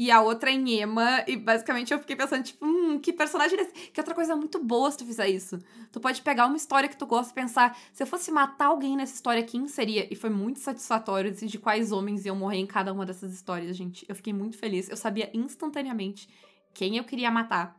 e 0.00 0.10
a 0.10 0.22
outra 0.22 0.50
em 0.50 0.80
Emma. 0.80 1.22
E 1.28 1.36
basicamente 1.36 1.92
eu 1.92 1.98
fiquei 1.98 2.16
pensando, 2.16 2.42
tipo, 2.42 2.64
hum, 2.64 2.98
que 2.98 3.12
personagem 3.12 3.58
é 3.58 3.62
esse? 3.64 3.72
Que 3.90 4.00
outra 4.00 4.14
coisa 4.14 4.34
muito 4.34 4.58
boa 4.58 4.90
se 4.90 4.96
tu 4.96 5.04
fizer 5.04 5.28
isso. 5.28 5.58
Tu 5.92 6.00
pode 6.00 6.22
pegar 6.22 6.46
uma 6.46 6.56
história 6.56 6.88
que 6.88 6.96
tu 6.96 7.04
gosta 7.04 7.30
e 7.30 7.34
pensar, 7.34 7.78
se 7.92 8.02
eu 8.02 8.06
fosse 8.06 8.30
matar 8.30 8.68
alguém 8.68 8.96
nessa 8.96 9.12
história, 9.14 9.42
quem 9.42 9.68
seria? 9.68 10.10
E 10.10 10.16
foi 10.16 10.30
muito 10.30 10.58
satisfatório 10.58 11.30
decidir 11.30 11.58
quais 11.58 11.92
homens 11.92 12.24
iam 12.24 12.34
morrer 12.34 12.56
em 12.56 12.66
cada 12.66 12.94
uma 12.94 13.04
dessas 13.04 13.34
histórias, 13.34 13.76
gente. 13.76 14.06
Eu 14.08 14.14
fiquei 14.14 14.32
muito 14.32 14.56
feliz. 14.56 14.88
Eu 14.88 14.96
sabia 14.96 15.30
instantaneamente 15.34 16.30
quem 16.72 16.96
eu 16.96 17.04
queria 17.04 17.30
matar. 17.30 17.78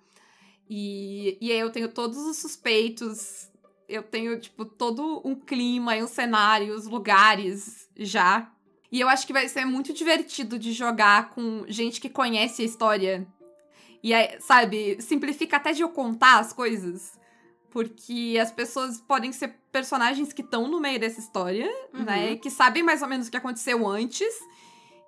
E, 0.70 1.40
e 1.42 1.52
aí 1.52 1.60
eu 1.60 1.72
tenho 1.72 1.92
todos 1.92 2.20
os 2.20 2.38
suspeitos. 2.38 3.50
Eu 3.90 4.04
tenho, 4.04 4.40
tipo, 4.40 4.64
todo 4.64 5.24
um 5.26 5.34
clima 5.34 5.98
e 5.98 6.04
um 6.04 6.08
cenário, 6.08 6.76
os 6.76 6.86
lugares 6.86 7.90
já. 7.98 8.54
E 8.92 9.00
eu 9.00 9.08
acho 9.08 9.26
que 9.26 9.34
vai 9.34 9.48
ser 9.48 9.66
muito 9.66 9.94
divertido 9.94 10.60
de 10.60 10.74
jogar 10.74 11.30
com 11.30 11.64
gente 11.68 12.02
que 12.02 12.10
conhece 12.10 12.62
a 12.62 12.66
história. 12.66 13.26
E 14.04 14.14
aí, 14.14 14.40
sabe, 14.42 15.02
simplifica 15.02 15.58
até 15.58 15.72
de 15.72 15.82
eu 15.82 15.90
contar 15.90 16.40
as 16.40 16.52
coisas. 16.52 17.20
Porque 17.70 18.38
as 18.42 18.52
pessoas 18.52 19.00
podem 19.00 19.32
ser 19.32 19.56
personagens 19.72 20.34
que 20.34 20.42
estão 20.42 20.68
no 20.68 20.82
meio 20.82 21.00
dessa 21.00 21.22
história, 21.22 21.72
uhum. 21.94 22.04
né? 22.04 22.36
Que 22.36 22.50
sabem 22.50 22.84
mais 22.84 23.02
ou 23.02 23.08
menos 23.08 23.28
o 23.28 23.32
que 23.32 23.38
aconteceu 23.38 23.88
antes. 23.88 24.34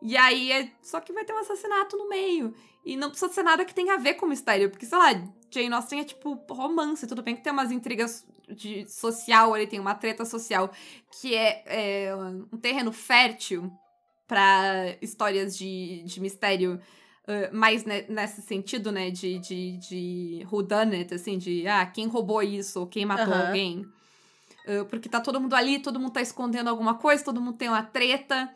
E 0.01 0.15
aí 0.15 0.51
é. 0.51 0.71
Só 0.81 1.01
que 1.01 1.11
vai 1.11 1.25
ter 1.25 1.33
um 1.33 1.39
assassinato 1.39 1.97
no 1.97 2.07
meio. 2.07 2.53
E 2.85 2.97
não 2.97 3.09
precisa 3.09 3.31
ser 3.31 3.43
nada 3.43 3.63
que 3.63 3.73
tenha 3.73 3.95
a 3.95 3.97
ver 3.97 4.15
com 4.15 4.25
mistério. 4.25 4.69
Porque, 4.69 4.85
sei 4.85 4.97
lá, 4.97 5.11
Jane 5.49 5.73
Austen 5.73 6.01
é 6.01 6.03
tipo 6.03 6.33
romance. 6.49 7.07
Tudo 7.07 7.23
bem 7.23 7.35
que 7.35 7.43
tem 7.43 7.53
umas 7.53 7.71
intrigas 7.71 8.25
de 8.49 8.85
social 8.89 9.53
ali, 9.53 9.67
tem 9.67 9.79
uma 9.79 9.95
treta 9.95 10.25
social 10.25 10.71
que 11.19 11.33
é, 11.33 11.63
é 12.07 12.15
um 12.15 12.57
terreno 12.57 12.91
fértil 12.91 13.71
para 14.27 14.97
histórias 15.01 15.57
de, 15.57 16.03
de 16.03 16.19
mistério. 16.19 16.79
Uh, 17.25 17.55
mais 17.55 17.85
ne 17.85 18.01
nesse 18.09 18.41
sentido, 18.41 18.91
né, 18.91 19.09
de, 19.09 19.39
de, 19.39 19.77
de 19.77 20.47
whodunit, 20.51 21.13
assim, 21.13 21.37
de, 21.37 21.65
ah, 21.65 21.85
quem 21.85 22.05
roubou 22.05 22.43
isso, 22.43 22.81
ou 22.81 22.85
quem 22.85 23.05
matou 23.05 23.33
uhum. 23.33 23.47
alguém. 23.47 23.85
Uh, 24.67 24.83
porque 24.89 25.07
tá 25.07 25.21
todo 25.21 25.39
mundo 25.39 25.53
ali, 25.53 25.79
todo 25.79 26.01
mundo 26.01 26.11
tá 26.11 26.21
escondendo 26.21 26.69
alguma 26.69 26.95
coisa, 26.95 27.23
todo 27.23 27.39
mundo 27.39 27.55
tem 27.55 27.69
uma 27.69 27.81
treta. 27.81 28.53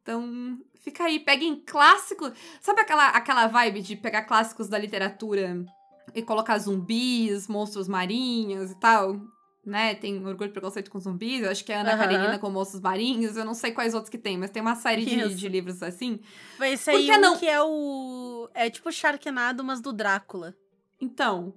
Então, 0.00 0.58
fica 0.80 1.04
aí, 1.04 1.20
peguem 1.20 1.56
clássicos. 1.56 2.32
Sabe 2.60 2.80
aquela, 2.80 3.08
aquela 3.08 3.46
vibe 3.46 3.82
de 3.82 3.96
pegar 3.96 4.22
clássicos 4.22 4.68
da 4.68 4.78
literatura 4.78 5.64
e 6.14 6.22
colocar 6.22 6.58
zumbis, 6.58 7.48
monstros 7.48 7.88
marinhos 7.88 8.70
e 8.70 8.74
tal? 8.76 9.20
Né? 9.64 9.94
Tem 9.94 10.24
Orgulho 10.24 10.48
e 10.48 10.52
Preconceito 10.52 10.90
com 10.90 10.98
Zumbis, 10.98 11.42
eu 11.42 11.50
acho 11.50 11.62
que 11.62 11.70
é 11.70 11.76
Ana 11.80 11.92
uhum. 11.92 11.98
Karenina 11.98 12.38
com 12.38 12.48
Monstros 12.48 12.80
Marinhos, 12.80 13.36
eu 13.36 13.44
não 13.44 13.52
sei 13.52 13.70
quais 13.70 13.92
outros 13.92 14.08
que 14.08 14.16
tem, 14.16 14.38
mas 14.38 14.50
tem 14.50 14.62
uma 14.62 14.74
série 14.74 15.04
de, 15.04 15.34
de, 15.34 15.46
livros 15.46 15.82
assim. 15.82 16.20
Mas 16.58 16.80
esse 16.80 16.90
aí 16.90 17.10
um 17.10 17.20
não... 17.20 17.36
que 17.36 17.46
é 17.46 17.60
o... 17.60 18.48
É 18.54 18.70
tipo 18.70 18.90
Sharknado, 18.90 19.62
mas 19.62 19.82
do 19.82 19.92
Drácula. 19.92 20.56
Então, 21.00 21.54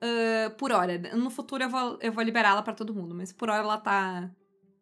Uh, 0.02 0.50
por 0.58 0.72
hora. 0.72 0.98
No 1.14 1.30
futuro 1.30 1.62
eu 1.62 1.70
vou, 1.70 1.96
eu 2.00 2.10
vou 2.10 2.24
liberá-la 2.24 2.60
para 2.60 2.74
todo 2.74 2.92
mundo, 2.92 3.14
mas 3.14 3.32
por 3.32 3.48
hora 3.48 3.62
ela 3.62 3.78
tá 3.78 4.28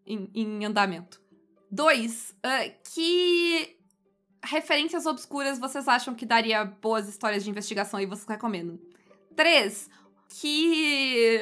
em, 0.07 0.31
em 0.35 0.64
andamento. 0.64 1.20
Dois, 1.70 2.35
uh, 2.38 2.75
que 2.94 3.77
referências 4.42 5.05
obscuras 5.05 5.59
vocês 5.59 5.88
acham 5.88 6.14
que 6.14 6.25
daria 6.25 6.64
boas 6.64 7.07
histórias 7.07 7.44
de 7.44 7.51
investigação 7.51 8.01
e 8.01 8.07
vocês 8.07 8.27
recomendam? 8.27 8.81
Três, 9.37 9.90
que 10.31 11.38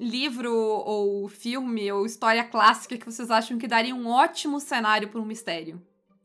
livro 0.00 0.52
ou 0.52 1.28
filme 1.28 1.92
ou 1.92 2.06
história 2.06 2.42
clássica 2.42 2.96
que 2.96 3.04
vocês 3.04 3.30
acham 3.30 3.58
que 3.58 3.68
daria 3.68 3.94
um 3.94 4.08
ótimo 4.08 4.58
cenário 4.58 5.08
para 5.08 5.20
um 5.20 5.24
mistério? 5.24 5.80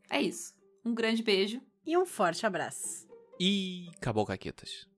É 0.08 0.20
isso. 0.20 0.54
Um 0.84 0.94
grande 0.94 1.22
beijo. 1.22 1.60
E 1.84 1.96
um 1.96 2.06
forte 2.06 2.46
abraço. 2.46 3.06
E 3.38 3.88
acabou, 3.96 4.24
Caquetas. 4.24 4.88